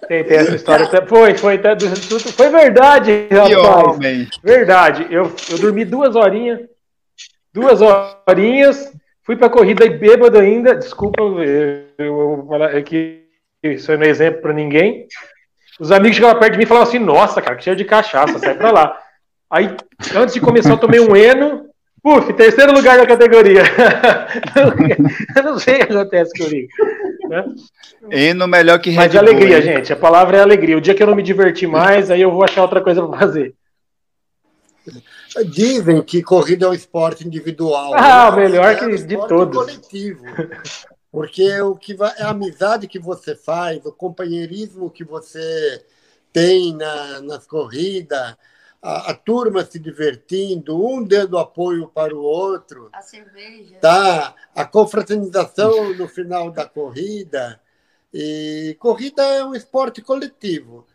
[0.07, 0.87] Tem, tem essa história.
[1.07, 1.59] Foi, foi,
[2.31, 4.29] foi verdade, rapaz.
[4.43, 5.07] Verdade.
[5.09, 6.59] Eu, eu dormi duas horinhas.
[7.55, 7.79] Duas
[8.27, 8.91] horinhas.
[9.23, 10.75] Fui pra corrida e bêbado ainda.
[10.75, 13.23] Desculpa, eu, eu, eu, é que
[13.63, 15.07] isso não é exemplo pra ninguém.
[15.79, 18.37] Os amigos chegavam perto de mim e falavam assim: Nossa, cara, que cheio de cachaça,
[18.39, 18.99] sai pra lá.
[19.49, 19.73] Aí,
[20.13, 21.69] antes de começar, eu tomei um Eno.
[22.03, 23.63] Puf, terceiro lugar na categoria.
[25.35, 26.67] eu não sei o que acontece comigo.
[27.29, 27.45] Né?
[28.11, 29.93] Eno melhor que Red Mas de alegria, gente.
[29.93, 30.77] A palavra é alegria.
[30.77, 33.17] O dia que eu não me divertir mais, aí eu vou achar outra coisa para
[33.17, 33.55] fazer.
[35.43, 37.93] Dizem que corrida é um esporte individual.
[37.95, 38.43] Ah, né?
[38.43, 39.55] melhor é que um de todos.
[39.55, 40.23] coletivo.
[41.11, 45.85] Porque o que vai, é a amizade que você faz, o companheirismo que você
[46.33, 48.35] tem na, nas corridas,
[48.81, 52.89] a, a, turma se divertindo, um dando apoio para o outro.
[52.91, 53.77] A cerveja.
[53.79, 54.35] Tá?
[54.53, 57.61] A confraternização no final da corrida.
[58.13, 60.85] E corrida é um esporte coletivo.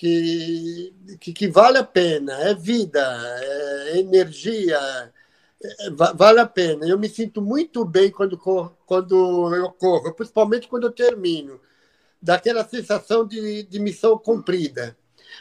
[0.00, 3.06] Que, que, que vale a pena, é vida,
[3.42, 5.12] é energia,
[5.62, 6.86] é, vale a pena.
[6.86, 11.60] Eu me sinto muito bem quando, quando eu corro, principalmente quando eu termino,
[12.20, 14.96] daquela sensação de, de missão cumprida.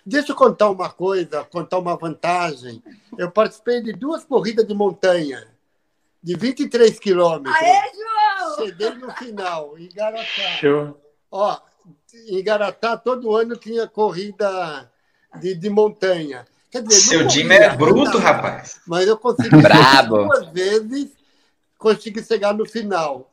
[0.05, 2.83] Deixa eu contar uma coisa, contar uma vantagem.
[3.17, 5.47] Eu participei de duas corridas de montanha,
[6.21, 7.55] de 23 quilômetros.
[7.55, 8.55] Aê, João!
[8.57, 10.49] Cheguei no final, em Garatá.
[10.59, 10.99] Show.
[11.31, 11.61] Ó,
[12.27, 14.91] em Garatá, todo ano tinha corrida
[15.39, 16.45] de, de montanha.
[16.71, 18.79] Quer dizer, Seu time é bruto, rapaz.
[18.87, 20.25] Mas eu consegui Bravo.
[20.25, 21.19] duas vezes
[21.79, 23.31] consegui chegar no final,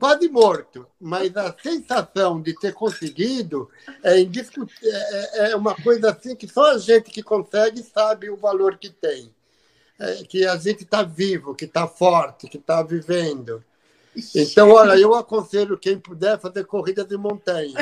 [0.00, 3.70] quase morto, mas a sensação de ter conseguido
[4.02, 8.76] é, é, é uma coisa assim que só a gente que consegue sabe o valor
[8.78, 9.32] que tem.
[9.96, 13.64] É, que a gente está vivo, que está forte, que está vivendo.
[14.34, 17.74] Então, olha, eu aconselho quem puder fazer corrida de montanha.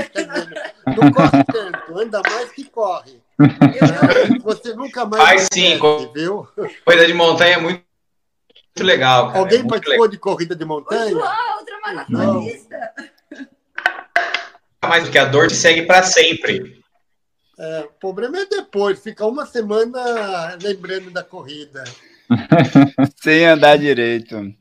[0.87, 3.21] Não corre tanto, anda mais que corre.
[4.43, 5.23] Você nunca mais.
[5.23, 5.79] Faz sim,
[6.15, 6.49] viu?
[6.85, 7.85] Corrida de montanha é muito
[8.75, 9.29] muito legal.
[9.29, 9.39] Cara.
[9.39, 10.09] Alguém é participou legal.
[10.09, 11.11] de corrida de montanha?
[11.11, 12.93] João, outra maratonista.
[14.83, 16.83] Mais do que a dor te segue para sempre.
[17.59, 21.85] É, o problema é depois, fica uma semana lembrando da corrida.
[23.23, 24.53] Sem andar direito.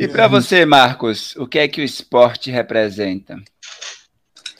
[0.00, 3.36] E para você, Marcos, o que é que o esporte representa?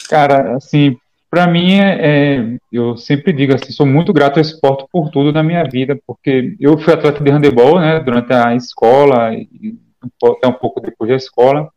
[0.06, 0.98] Cara, assim,
[1.30, 5.32] para mim, é, é, eu sempre digo assim, sou muito grato ao esporte por tudo
[5.32, 9.78] na minha vida, porque eu fui atleta de handebol, né, durante a escola e
[10.22, 11.70] até um pouco depois da escola.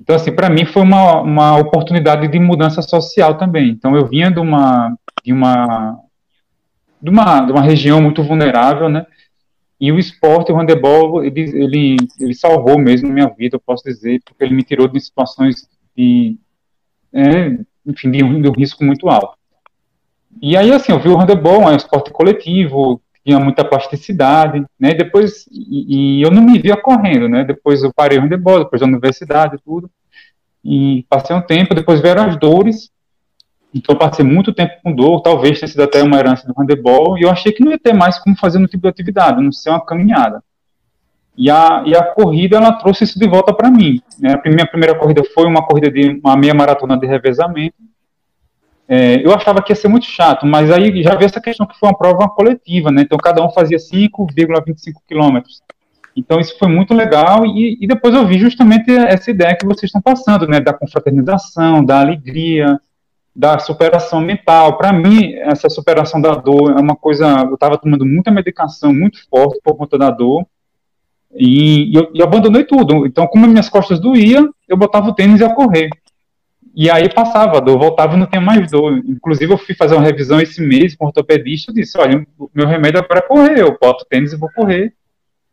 [0.00, 3.68] Então, assim, para mim foi uma, uma oportunidade de mudança social também.
[3.68, 5.96] Então, eu vinha de uma de uma
[7.00, 9.06] de uma, de uma região muito vulnerável, né?
[9.80, 14.20] E o esporte, o handebol, ele, ele, ele salvou mesmo minha vida, eu posso dizer,
[14.24, 15.66] porque ele me tirou de situações
[15.96, 16.36] de,
[17.12, 19.38] é, enfim, de um, de um risco muito alto.
[20.42, 24.94] E aí, assim, eu vi o handebol, é um esporte coletivo, tinha muita plasticidade, né,
[24.94, 28.80] depois, e, e, eu não me via correndo, né, depois eu parei o handebol, depois
[28.80, 29.90] da universidade e tudo,
[30.64, 32.90] e passei um tempo, depois vieram as dores,
[33.72, 37.22] então passei muito tempo com dor, talvez tenha sido até uma herança do handebol, e
[37.22, 39.70] eu achei que não ia ter mais como fazer no tipo de atividade, não ser
[39.70, 40.42] uma caminhada.
[41.36, 44.02] E a, e a corrida, ela trouxe isso de volta para mim.
[44.18, 44.34] Né?
[44.44, 47.76] A minha primeira corrida foi uma corrida de uma meia maratona de revezamento.
[48.86, 51.78] É, eu achava que ia ser muito chato, mas aí já vi essa questão que
[51.78, 53.02] foi uma prova coletiva, né?
[53.02, 55.62] Então cada um fazia 5,25 quilômetros.
[56.16, 59.84] Então isso foi muito legal e, e, depois eu vi justamente essa ideia que vocês
[59.84, 60.60] estão passando, né?
[60.60, 62.80] Da confraternização, da alegria,
[63.34, 64.76] da superação mental.
[64.76, 67.46] Para mim, essa superação da dor é uma coisa.
[67.48, 70.46] Eu estava tomando muita medicação, muito forte por conta da dor.
[71.32, 73.06] E, e, eu, e abandonei tudo.
[73.06, 75.88] Então, como minhas costas doíam, eu botava o tênis e ia correr.
[76.74, 78.98] E aí passava a dor, voltava e não tinha mais dor.
[78.98, 82.66] Inclusive, eu fui fazer uma revisão esse mês com o ortopedista e disse: olha, meu
[82.66, 84.92] remédio é para correr, eu boto o tênis e vou correr.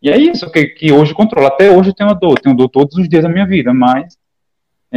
[0.01, 1.47] E é isso que, que hoje controla.
[1.47, 4.15] Até hoje eu tenho a dor, tenho dor todos os dias da minha vida, mas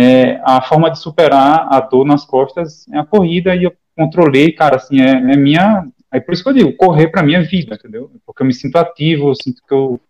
[0.00, 4.52] é, a forma de superar a dor nas costas é a corrida e eu controlei,
[4.52, 7.40] cara, assim, é, é minha Aí por isso que eu digo, correr para mim é
[7.40, 8.10] vida, entendeu?
[8.26, 10.00] Porque eu me sinto ativo, eu sinto que eu,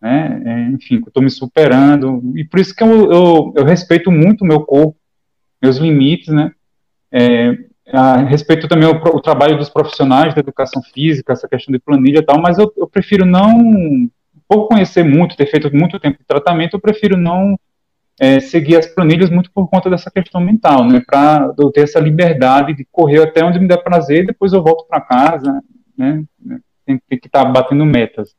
[0.00, 3.64] né, é, enfim, que eu estou me superando, e por isso que eu, eu, eu
[3.64, 4.96] respeito muito o meu corpo,
[5.60, 6.52] meus limites, né?
[7.10, 7.56] É,
[7.92, 12.18] a, respeito também o, o, trabalho dos profissionais da educação física, essa questão de planilha
[12.18, 14.08] e tal, mas eu, eu prefiro não,
[14.48, 17.58] por conhecer muito, ter feito muito tempo de tratamento, eu prefiro não
[18.20, 21.02] é, seguir as planilhas muito por conta dessa questão mental, né?
[21.04, 24.86] Para eu ter essa liberdade de correr até onde me der prazer, depois eu volto
[24.86, 25.60] para casa,
[25.96, 26.22] né?
[26.84, 28.30] Tem, tem que estar tá batendo metas.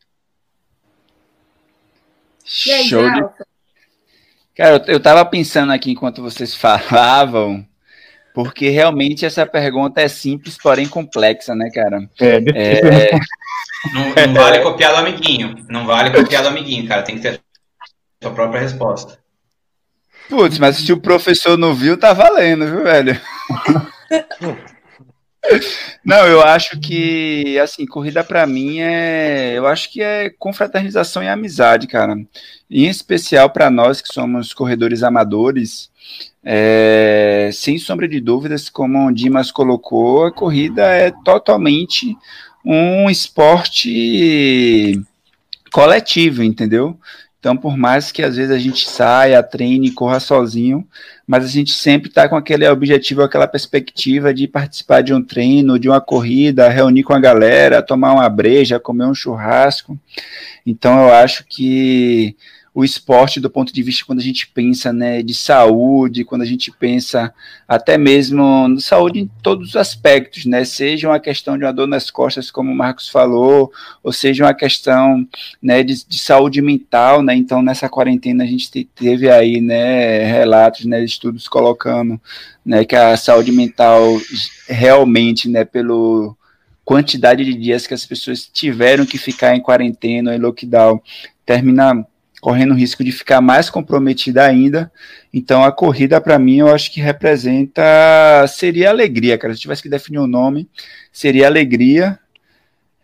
[2.46, 3.24] Show de...
[4.56, 7.66] Cara, eu, eu tava pensando aqui enquanto vocês falavam,
[8.34, 12.10] porque realmente essa pergunta é simples, porém complexa, né, cara?
[12.20, 13.10] É, é...
[13.94, 15.56] Não, não vale copiar do amiguinho.
[15.68, 17.04] Não vale copiar do amiguinho, cara.
[17.04, 19.20] Tem que ter a sua própria resposta.
[20.30, 23.20] Putz, mas se o professor não viu, tá valendo, viu, velho?
[26.06, 29.54] Não, eu acho que, assim, corrida para mim é.
[29.58, 32.16] Eu acho que é confraternização e amizade, cara.
[32.70, 35.90] Em especial para nós que somos corredores amadores,
[36.44, 42.18] é, sem sombra de dúvidas, como o Dimas colocou, a corrida é totalmente
[42.66, 45.02] um esporte
[45.72, 46.98] coletivo, entendeu?
[47.44, 50.88] Então, por mais que às vezes a gente saia, treine, corra sozinho,
[51.28, 55.78] mas a gente sempre está com aquele objetivo, aquela perspectiva de participar de um treino,
[55.78, 60.00] de uma corrida, reunir com a galera, tomar uma breja, comer um churrasco.
[60.66, 62.34] Então, eu acho que
[62.76, 66.46] o esporte do ponto de vista quando a gente pensa né, de saúde, quando a
[66.46, 67.32] gente pensa
[67.68, 71.88] até mesmo na saúde em todos os aspectos, né, seja uma questão de uma dor
[71.88, 73.72] nas costas, como o Marcos falou,
[74.04, 75.28] ou seja uma questão
[75.62, 80.86] né, de, de saúde mental, né, então nessa quarentena a gente teve aí né, relatos,
[80.86, 82.20] né, estudos colocando
[82.66, 84.20] né, que a saúde mental
[84.68, 86.36] realmente, né, pelo
[86.84, 91.02] quantidade de dias que as pessoas tiveram que ficar em quarentena, em lockdown,
[91.46, 92.06] termina
[92.44, 94.92] correndo o risco de ficar mais comprometida ainda.
[95.34, 97.82] Então a corrida para mim eu acho que representa
[98.50, 99.54] seria alegria, cara.
[99.54, 100.68] Se tivesse que definir o um nome,
[101.10, 102.20] seria alegria.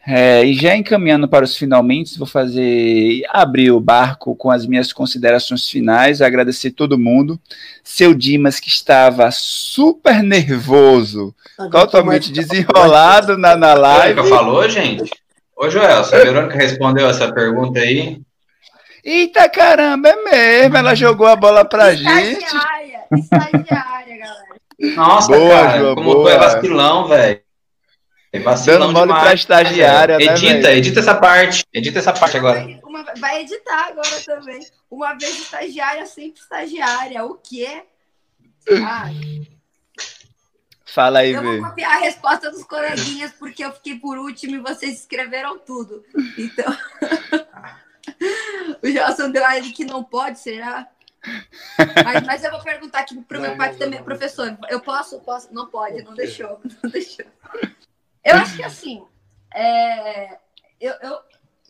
[0.05, 4.91] É, e já encaminhando para os finalmente, vou fazer abrir o barco com as minhas
[4.91, 7.39] considerações finais, agradecer todo mundo.
[7.81, 11.33] Seu Dimas que estava super nervoso,
[11.71, 14.19] totalmente desenrolado na, na live.
[14.19, 15.09] O que falou, gente?
[15.55, 18.21] Ô Joel, a Verônica respondeu essa pergunta aí.
[19.03, 20.77] Eita caramba, é mesmo.
[20.77, 22.43] Ela jogou a bola pra gente.
[22.43, 24.95] Estagiária, estagiária, galera.
[24.95, 26.23] Nossa, boa, cara, João, como boa.
[26.23, 27.41] tu é vacilão, velho.
[28.31, 30.77] É vacilão Dando mole demais, pra estagiária, né, Edita, véio?
[30.77, 31.65] edita essa parte.
[31.73, 32.79] Edita essa parte agora.
[32.83, 34.59] Uma, vai editar agora também.
[34.89, 37.25] Uma vez estagiária, sempre estagiária.
[37.25, 37.83] O quê?
[38.85, 39.47] Ai.
[40.85, 44.59] Fala aí, Eu vou copiar a resposta dos coleguinhas, porque eu fiquei por último e
[44.59, 46.03] vocês escreveram tudo.
[46.37, 46.75] Então.
[48.81, 50.87] o Gelson deu a que não pode, será?
[52.05, 54.57] Mas, mas, eu vou perguntar aqui pro meu pai que também é professor.
[54.69, 55.19] Eu posso?
[55.19, 55.53] Posso?
[55.53, 56.59] Não pode, não deixou.
[56.81, 57.25] Não deixou.
[58.23, 59.05] Eu acho que assim,
[59.53, 60.37] é,
[60.79, 61.19] eu, eu,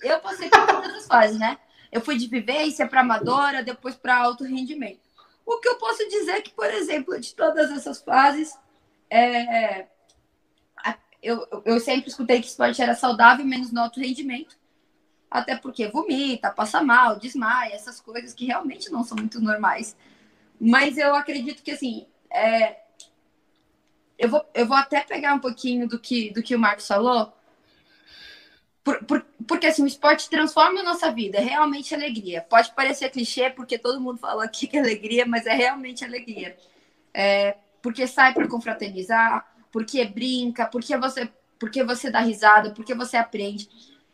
[0.02, 1.58] eu passei por todas as fases, né?
[1.92, 5.00] Eu fui de vivência para amadora, depois para alto rendimento.
[5.46, 8.56] O que eu posso dizer é que, por exemplo, de todas essas fases,
[9.10, 9.88] é,
[11.22, 14.59] eu, eu sempre escutei que esporte era saudável, menos no alto rendimento
[15.30, 19.96] até porque vomita, passa mal, desmaia, essas coisas que realmente não são muito normais.
[20.60, 22.78] Mas eu acredito que, assim, é...
[24.18, 27.34] eu, vou, eu vou até pegar um pouquinho do que, do que o Marcos falou,
[28.84, 32.42] por, por, porque, assim, o esporte transforma a nossa vida, é realmente alegria.
[32.42, 36.58] Pode parecer clichê, porque todo mundo fala aqui que é alegria, mas é realmente alegria.
[37.14, 43.18] É, porque sai para confraternizar, porque brinca, porque você, porque você dá risada, porque você
[43.18, 43.70] aprende.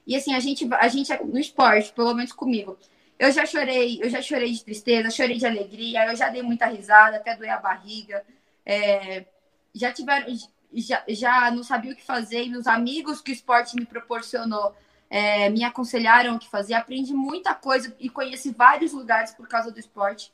[0.06, 2.78] E assim, a gente, a gente no esporte, pelo menos comigo,
[3.18, 6.66] eu já chorei, eu já chorei de tristeza, chorei de alegria, eu já dei muita
[6.68, 8.24] risada, até doer a barriga.
[8.66, 9.26] É,
[9.74, 10.28] já tiveram,
[10.74, 14.76] já, já não sabia o que fazer, e os amigos que o esporte me proporcionou
[15.10, 16.74] é, me aconselharam o que fazer.
[16.74, 20.32] Aprendi muita coisa e conheci vários lugares por causa do esporte.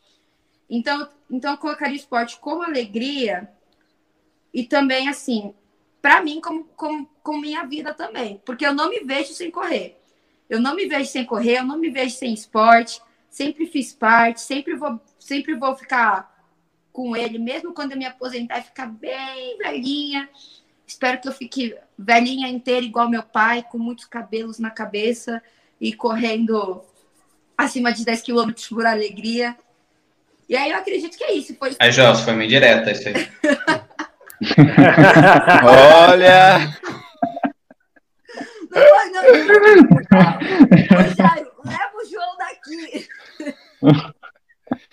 [0.69, 3.49] Então, então eu colocaria o esporte como alegria
[4.53, 5.53] e também assim,
[6.02, 9.97] para mim como, como, como minha vida também, porque eu não me vejo sem correr.
[10.49, 14.41] Eu não me vejo sem correr, eu não me vejo sem esporte, sempre fiz parte,
[14.41, 16.30] sempre vou, sempre vou ficar
[16.91, 20.28] com ele, mesmo quando eu me aposentar e ficar bem velhinha.
[20.86, 25.41] Espero que eu fique velhinha inteira, igual meu pai, com muitos cabelos na cabeça
[25.80, 26.84] e correndo
[27.58, 29.56] acima de 10 quilômetros por alegria.
[30.49, 31.56] E aí eu acredito que é isso.
[31.56, 31.74] Foi...
[31.80, 33.14] Aí, Joss, foi meio direta isso aí.
[35.64, 36.74] Olha!
[40.92, 43.08] Ô, Jairo, leva o João daqui.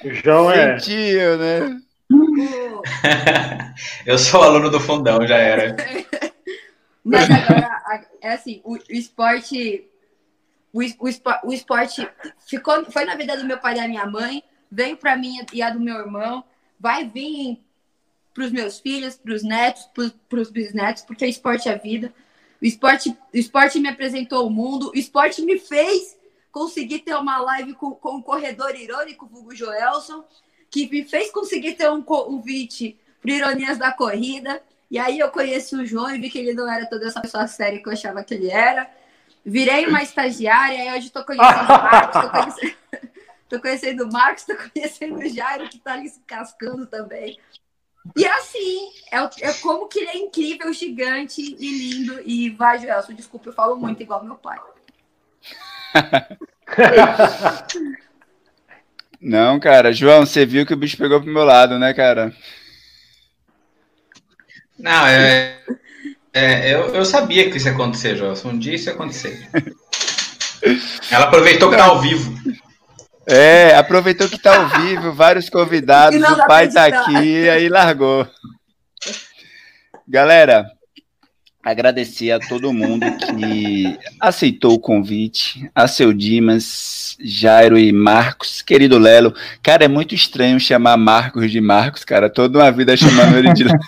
[0.04, 0.78] O João é.
[0.78, 1.80] Sentiu, né?
[4.04, 5.76] Eu sou aluno do fundão, já era.
[7.04, 7.80] Mas agora,
[8.20, 9.88] é assim, o, o esporte.
[10.72, 11.08] O, o,
[11.44, 12.06] o esporte
[12.46, 15.62] ficou, foi na vida do meu pai e da minha mãe, veio para mim e
[15.62, 16.44] a do meu irmão,
[16.78, 17.58] vai vir
[18.38, 19.90] para os meus filhos, para os netos,
[20.28, 22.14] para os bisnetos, porque esporte é vida.
[22.62, 26.16] O esporte, o esporte me apresentou o mundo, o esporte me fez
[26.52, 30.24] conseguir ter uma live com, com o corredor irônico, Hugo Joelson,
[30.70, 34.62] que me fez conseguir ter um convite para Ironias da Corrida.
[34.88, 37.48] E aí eu conheci o João e vi que ele não era toda essa pessoa
[37.48, 38.88] séria que eu achava que ele era.
[39.44, 44.70] Virei uma estagiária, aí hoje estou conhecendo o Marcos, estou conhecendo, conhecendo o Marcos, estou
[44.70, 47.36] conhecendo o Jairo, que está ali se cascando também.
[48.16, 52.20] E assim, é, é como que ele é incrível, gigante e lindo.
[52.24, 54.58] E vai, Joelson, desculpa, eu falo muito igual meu pai.
[59.20, 59.92] Não, cara.
[59.92, 62.32] João, você viu que o bicho pegou pro meu lado, né, cara?
[64.78, 65.58] Não, é.
[66.32, 68.50] é, eu, eu sabia que isso ia acontecer, Joelson.
[68.50, 69.48] Um dia isso ia acontecer.
[71.10, 72.32] Ela aproveitou que tá ao vivo.
[73.30, 77.02] É, aproveitou que tá ao vivo, vários convidados, o pai tá editar.
[77.02, 78.26] aqui, aí largou.
[80.06, 80.66] Galera,
[81.62, 88.98] agradecer a todo mundo que aceitou o convite, a seu Dimas, Jairo e Marcos, querido
[88.98, 89.34] Lelo.
[89.62, 93.64] Cara, é muito estranho chamar Marcos de Marcos, cara, toda uma vida chamando ele de
[93.64, 93.78] Lelo.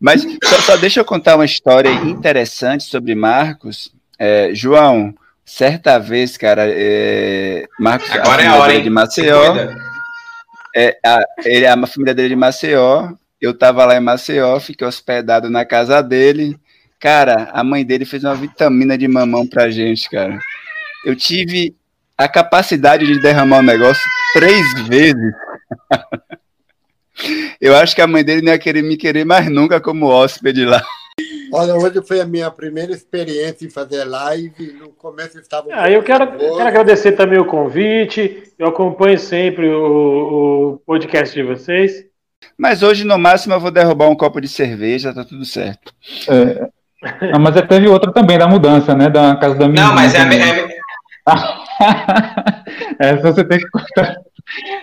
[0.00, 3.92] Mas só, só deixa eu contar uma história interessante sobre Marcos.
[4.18, 5.14] É, João,
[5.44, 8.82] certa vez, cara, é, Marcos, Agora é a família hora, hein?
[8.82, 9.54] de Maceió,
[10.74, 15.50] é, a, ele, a família dele de Maceió, eu tava lá em Maceió, fiquei hospedado
[15.50, 16.58] na casa dele.
[16.98, 20.38] Cara, a mãe dele fez uma vitamina de mamão pra gente, cara.
[21.04, 21.76] Eu tive
[22.16, 25.34] a capacidade de derramar o negócio três vezes.
[27.60, 30.64] Eu acho que a mãe dele não ia querer me querer mais nunca como hóspede
[30.64, 30.82] lá.
[31.52, 34.72] Olha, hoje foi a minha primeira experiência em fazer live.
[34.72, 35.68] No começo eu estava.
[35.72, 36.56] Ah, eu quero, nervoso.
[36.56, 38.42] quero agradecer também o convite.
[38.58, 42.04] Eu acompanho sempre o, o podcast de vocês.
[42.58, 45.92] Mas hoje, no máximo, eu vou derrubar um copo de cerveja, tá tudo certo.
[46.28, 46.68] É,
[47.32, 49.10] não, mas é, teve outra também da mudança, né?
[49.10, 50.84] Da casa da minha Não, mas é, é,
[52.98, 54.16] Essa você tem que contar.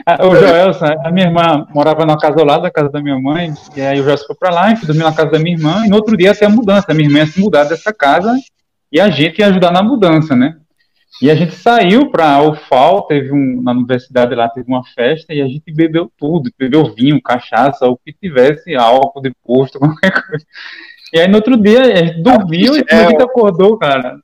[0.05, 3.19] Ah, O Joelson, a minha irmã morava na casa ao lado da casa da minha
[3.19, 5.85] mãe, e aí o Joelson foi pra lá, gente dormiu na casa da minha irmã,
[5.85, 6.87] e no outro dia ia ter a mudança.
[6.89, 8.33] A minha irmã ia se mudar dessa casa
[8.91, 10.57] e a gente ia ajudar na mudança, né?
[11.21, 15.31] E a gente saiu para o FAO, teve um, na universidade lá, teve uma festa,
[15.33, 20.11] e a gente bebeu tudo, bebeu vinho, cachaça, o que tivesse, álcool de posto, qualquer
[20.11, 20.45] coisa.
[21.13, 24.17] E aí no outro dia a gente dormiu e quando a gente acordou, cara,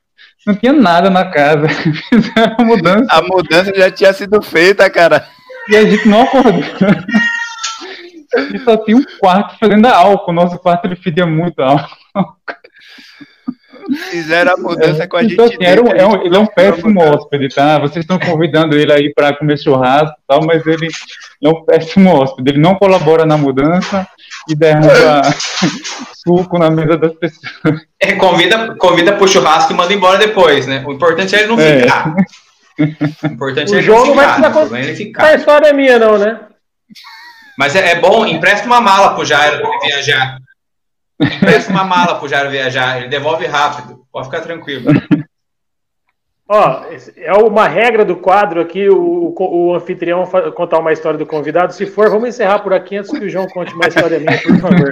[0.46, 1.68] não tinha nada na casa.
[1.68, 5.24] Fizeram a mudança A mudança já tinha sido feita, cara.
[5.70, 6.52] E a gente não acordou.
[8.54, 10.34] E só tinha um quarto fazendo álcool.
[10.34, 11.88] Nosso quarto ele fedia muito álcool.
[14.10, 15.32] Fizeram a mudança com a gente.
[15.32, 17.78] Então, assim, era um- é um- gente ele é um péssimo hóspede, tá?
[17.78, 20.88] Vocês estão convidando ele aí para comer churrasco e tal, mas ele
[21.42, 22.50] é um péssimo hóspede.
[22.50, 24.06] Ele não colabora na mudança
[24.46, 25.22] e derruba
[26.22, 27.80] suco na mesa das pessoas.
[27.98, 30.84] é, convida, convida pro churrasco e manda embora depois, né?
[30.86, 31.80] O importante é ele não É.
[31.80, 32.14] ficar.
[32.78, 34.40] O importante O é não vai ficar.
[34.40, 34.48] né?
[34.48, 36.40] O problema é ele A história é minha, não, né?
[37.58, 40.38] Mas é, é bom, empresta uma mala pro Jairo viajar.
[41.20, 42.98] Empresta uma mala pro Jairo viajar.
[42.98, 44.04] Ele devolve rápido.
[44.12, 44.84] Pode ficar tranquilo.
[46.50, 46.84] Ó,
[47.16, 50.24] é uma regra do quadro aqui, o, o- anfitrião
[50.54, 51.74] contar uma história do convidado.
[51.74, 54.58] Se for, vamos encerrar por aqui antes que o João conte uma história minha, por
[54.58, 54.90] favor.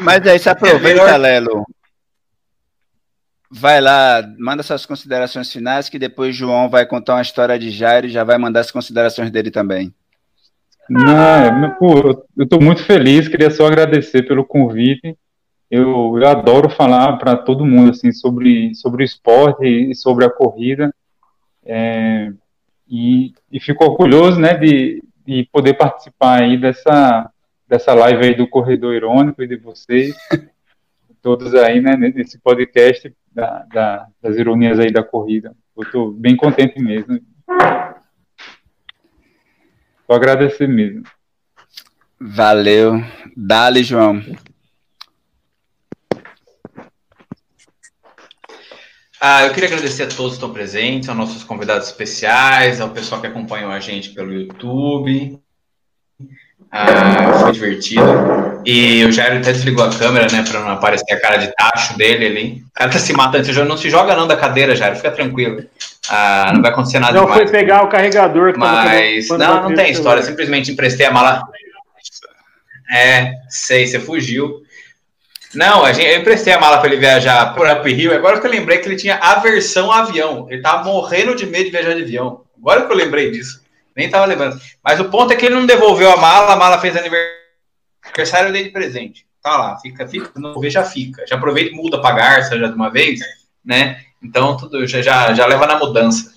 [0.00, 1.66] Mas aí se aproveita, melhor- Lelo.
[3.50, 8.06] Vai lá, manda suas considerações finais, que depois João vai contar uma história de Jairo
[8.06, 9.92] e já vai mandar as considerações dele também.
[10.88, 15.16] Não, é, pô, eu estou muito feliz, queria só agradecer pelo convite.
[15.70, 20.30] Eu, eu adoro falar para todo mundo assim sobre, sobre o esporte e sobre a
[20.30, 20.92] corrida.
[21.64, 22.32] É,
[22.88, 27.30] e, e fico orgulhoso né, de, de poder participar aí dessa,
[27.68, 30.16] dessa live aí do Corredor Irônico e de vocês,
[31.22, 35.54] todos aí né, nesse podcast da, da- das ironias aí da corrida.
[35.76, 37.20] Eu estou bem contente mesmo.
[40.06, 41.02] Só agradecer mesmo.
[42.20, 42.94] Valeu.
[43.36, 44.20] Dale, João.
[49.20, 53.20] Ah, eu queria agradecer a todos que estão presentes, aos nossos convidados especiais, ao pessoal
[53.20, 55.38] que acompanhou a gente pelo YouTube.
[56.70, 58.02] Ah, foi divertido.
[58.64, 61.96] E o Jairo até desligou a câmera, né, pra não aparecer a cara de tacho
[61.96, 62.62] dele ali.
[62.68, 65.64] O cara tá se matando, você não se joga não da cadeira, Jairo, fica tranquilo.
[66.08, 67.42] Ah, não vai acontecer nada Não demais.
[67.42, 71.42] foi pegar o carregador que Mas, tava não, não tem história, simplesmente emprestei a mala.
[72.92, 74.62] É, sei, você fugiu.
[75.54, 78.14] Não, a gente, eu emprestei a mala para ele viajar por Up Rio.
[78.14, 80.46] Agora que eu lembrei que ele tinha aversão a avião.
[80.50, 82.42] Ele tava morrendo de medo de viajar de avião.
[82.58, 83.60] Agora que eu lembrei disso.
[83.96, 84.60] Nem tava lembrando.
[84.82, 86.52] Mas o ponto é que ele não devolveu a mala.
[86.52, 87.39] A mala fez aniversário
[88.16, 89.26] eu dei de presente.
[89.42, 90.30] Tá lá, fica, fica.
[90.36, 91.24] Não ver, já fica.
[91.26, 93.20] Já aproveita e muda pra Garça já de uma vez,
[93.64, 94.00] né?
[94.22, 96.30] Então tudo já, já, já leva na mudança.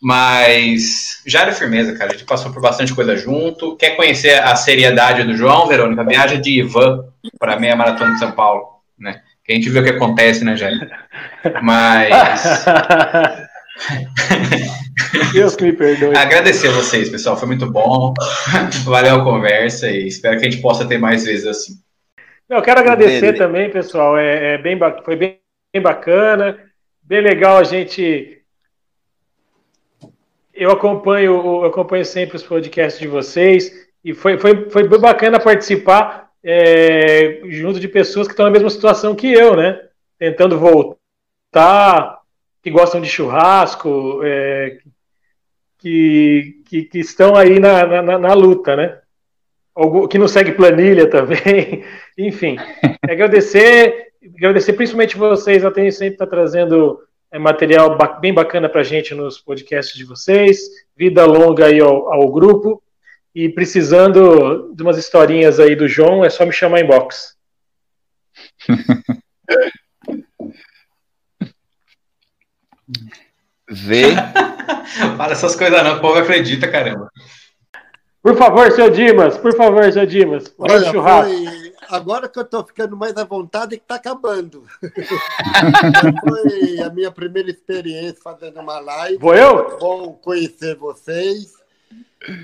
[0.00, 2.10] Mas já era firmeza, cara.
[2.10, 3.76] A gente passou por bastante coisa junto.
[3.76, 6.04] Quer conhecer a seriedade do João, Verônica?
[6.04, 7.04] Viagem de Ivan
[7.38, 9.22] para meia maratona de São Paulo, né?
[9.44, 10.90] Que a gente vê o que acontece, né, Jair?
[11.62, 12.10] Mas
[15.32, 16.16] Deus que me perdoe.
[16.16, 17.36] agradecer a vocês, pessoal.
[17.36, 18.14] Foi muito bom.
[18.84, 21.74] Valeu a conversa e espero que a gente possa ter mais vezes assim.
[22.48, 23.38] Eu quero agradecer Dele.
[23.38, 24.16] também, pessoal.
[24.16, 25.40] É, é bem, foi bem,
[25.72, 26.58] bem bacana,
[27.02, 28.40] bem legal a gente.
[30.54, 33.70] Eu acompanho, eu acompanho sempre os podcasts de vocês
[34.02, 38.70] e foi, foi, foi bem bacana participar é, junto de pessoas que estão na mesma
[38.70, 39.80] situação que eu, né?
[40.18, 42.15] Tentando voltar,
[42.66, 44.78] que gostam de churrasco, é,
[45.78, 48.98] que, que, que estão aí na, na, na luta, né?
[49.72, 51.84] Algu- Que não segue planilha também.
[52.18, 52.56] Enfim,
[53.08, 56.98] agradecer, agradecer principalmente vocês, a TN sempre está trazendo
[57.30, 60.58] é, material ba- bem bacana para a gente nos podcasts de vocês,
[60.96, 62.82] vida longa aí ao, ao grupo,
[63.32, 67.36] e precisando de umas historinhas aí do João, é só me chamar em box.
[73.68, 74.14] Vê.
[75.16, 77.10] Fala essas coisas não, o povo acredita, caramba.
[78.22, 81.32] Por favor, seu Dimas, por favor, seu Dimas, Olha, churrasco.
[81.32, 81.72] foi...
[81.88, 84.64] agora que eu estou ficando mais à vontade, que está acabando.
[86.28, 89.18] foi a minha primeira experiência fazendo uma live.
[89.18, 89.78] Vou eu?
[89.78, 91.54] Bom conhecer vocês.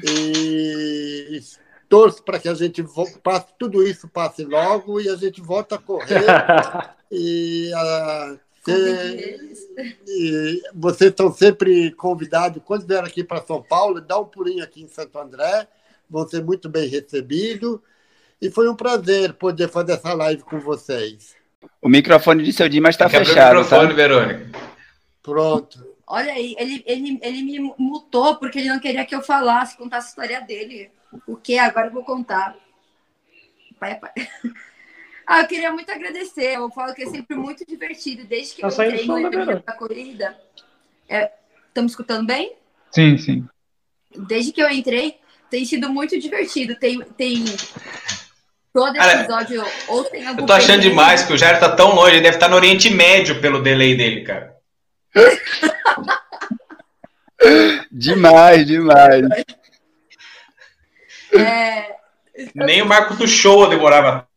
[0.04, 1.40] E
[1.88, 5.76] torço para que a gente vo- passe, tudo isso passe logo e a gente volta
[5.76, 6.24] a correr.
[7.14, 9.68] E, ah, Convide cê- eles.
[10.06, 14.82] e vocês estão sempre convidados, quando vier aqui para São Paulo, dá um pulinho aqui
[14.82, 15.66] em Santo André,
[16.08, 17.80] vão ser muito bem recebidos.
[18.40, 21.36] E foi um prazer poder fazer essa live com vocês.
[21.80, 23.94] O microfone de seu Dimas está abrir o fechado, microfone, tá?
[23.94, 24.58] Verônica.
[25.22, 25.92] Pronto.
[26.06, 30.08] Olha aí, ele, ele, ele me mutou porque ele não queria que eu falasse, contasse
[30.08, 30.90] a história dele.
[31.26, 31.56] O que?
[31.56, 32.56] Agora eu vou contar.
[33.78, 34.12] Pai, pai.
[35.26, 36.56] Ah, eu queria muito agradecer.
[36.56, 38.24] Eu falo que é sempre muito divertido.
[38.24, 40.38] Desde que Tá eu entrei no da evento da corrida.
[41.68, 42.54] Estamos escutando bem?
[42.90, 43.46] Sim, sim.
[44.28, 45.18] Desde que eu entrei,
[45.50, 46.74] tem sido muito divertido.
[46.76, 47.44] Tem, tem
[48.72, 50.88] todo Cara, episódio ou tem algum Eu tô achando perrengue.
[50.90, 53.96] demais que o Jair tá tão longe, ele deve estar no Oriente Médio pelo delay
[53.96, 54.56] dele, cara.
[57.90, 59.26] Demais, demais.
[61.34, 61.96] É,
[62.54, 64.28] Nem o Marcos do Show demorava.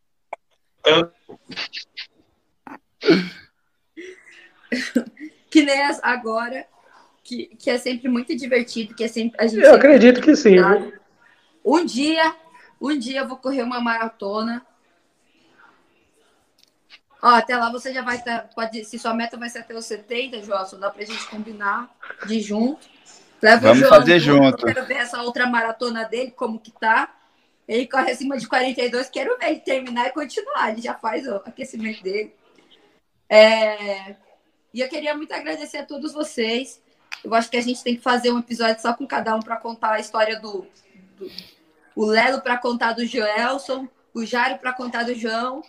[5.49, 6.65] que nem as- agora,
[7.23, 10.35] que, que é sempre muito divertido, que é sempre a gente Eu sempre acredito que
[10.35, 10.55] sim.
[10.55, 10.93] viu?
[11.63, 12.35] Um dia,
[12.79, 14.65] um dia eu vou correr uma maratona.
[17.21, 18.49] Ó, até lá você já vai estar.
[18.53, 21.89] Pode, se sua meta vai ser até os 70, João, dá pra gente combinar
[22.27, 22.87] de junto.
[23.41, 24.61] Leva Vamos o João fazer junto.
[24.67, 27.11] Eu quero ver essa outra maratona dele, como que tá.
[27.67, 30.71] Ele corre acima de 42, quero ver ele terminar e continuar.
[30.71, 32.33] Ele já faz o aquecimento dele.
[33.29, 34.15] É,
[34.73, 36.81] E eu queria muito agradecer a todos vocês.
[37.23, 39.55] Eu acho que a gente tem que fazer um episódio só com cada um para
[39.57, 40.67] contar a história do,
[41.17, 41.31] do-
[41.95, 45.61] o Lelo para contar do Joelson, o Jário para contar do João.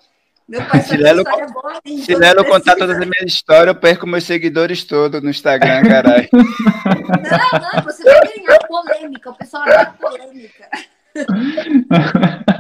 [0.48, 1.80] Meu pai Se Lelo- história boa.
[2.04, 6.28] Se Lelo contar todas as minhas histórias, eu perco meus seguidores todos no Instagram, caralho.
[6.32, 9.30] Não, não, você vai ganhar polêmica.
[9.30, 10.68] O pessoal adora polêmica.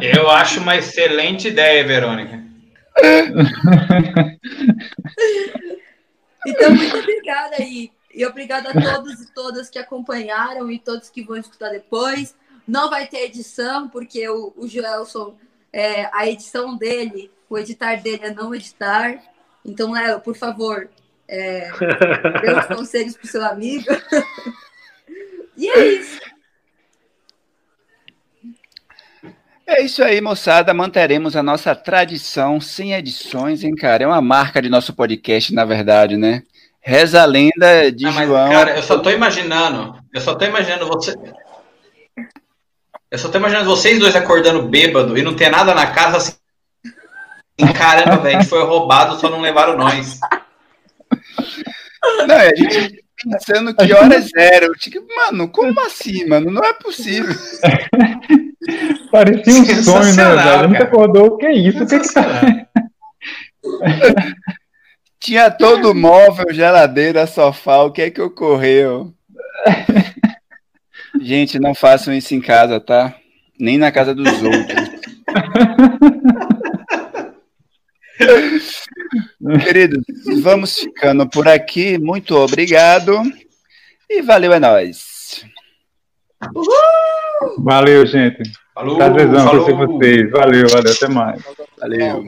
[0.00, 2.42] Eu acho uma excelente ideia, Verônica.
[6.46, 7.90] Então, muito obrigada aí.
[8.14, 12.34] E obrigada a todos e todas que acompanharam e todos que vão escutar depois.
[12.66, 15.36] Não vai ter edição, porque o, o Joelson,
[15.72, 19.20] é, a edição dele, o editar dele é não editar.
[19.64, 20.88] Então, Léo, por favor,
[21.28, 21.70] é,
[22.40, 23.84] dê os conselhos para o seu amigo.
[25.56, 26.20] e é isso.
[29.66, 30.72] É isso aí, moçada.
[30.72, 34.04] Manteremos a nossa tradição sem edições, hein, cara?
[34.04, 36.42] É uma marca de nosso podcast, na verdade, né?
[36.80, 38.48] Reza a lenda de Ah, mas, João.
[38.50, 39.98] cara, eu só tô imaginando.
[40.14, 41.14] Eu só tô imaginando você.
[43.10, 46.36] Eu só tô imaginando vocês dois acordando bêbado e não ter nada na casa assim.
[47.76, 50.20] caramba, velho, a gente foi roubado, só não levaram nós.
[52.28, 54.72] Não, a gente pensando que hora é zero.
[54.74, 56.50] Tipo, mano, como assim, mano?
[56.50, 57.34] Não é possível.
[59.10, 60.40] Parecia um sonho, né, velho?
[60.40, 61.82] A gente acordou, o que é isso?
[61.82, 62.22] O que, é que tá.
[65.18, 69.12] Tinha todo móvel, geladeira, sofá, o que é que ocorreu?
[71.20, 73.14] Gente, não façam isso em casa, tá?
[73.58, 74.86] Nem na casa dos outros.
[79.64, 80.04] Queridos,
[80.42, 81.98] vamos ficando por aqui.
[81.98, 83.22] Muito obrigado.
[84.08, 85.44] E valeu, é nóis.
[87.58, 88.42] Valeu, gente.
[88.74, 89.64] Falou, Prazerzão falou.
[89.64, 90.30] conhecer vocês.
[90.30, 90.92] Valeu, valeu.
[90.92, 91.42] Até mais.
[91.78, 92.24] Valeu.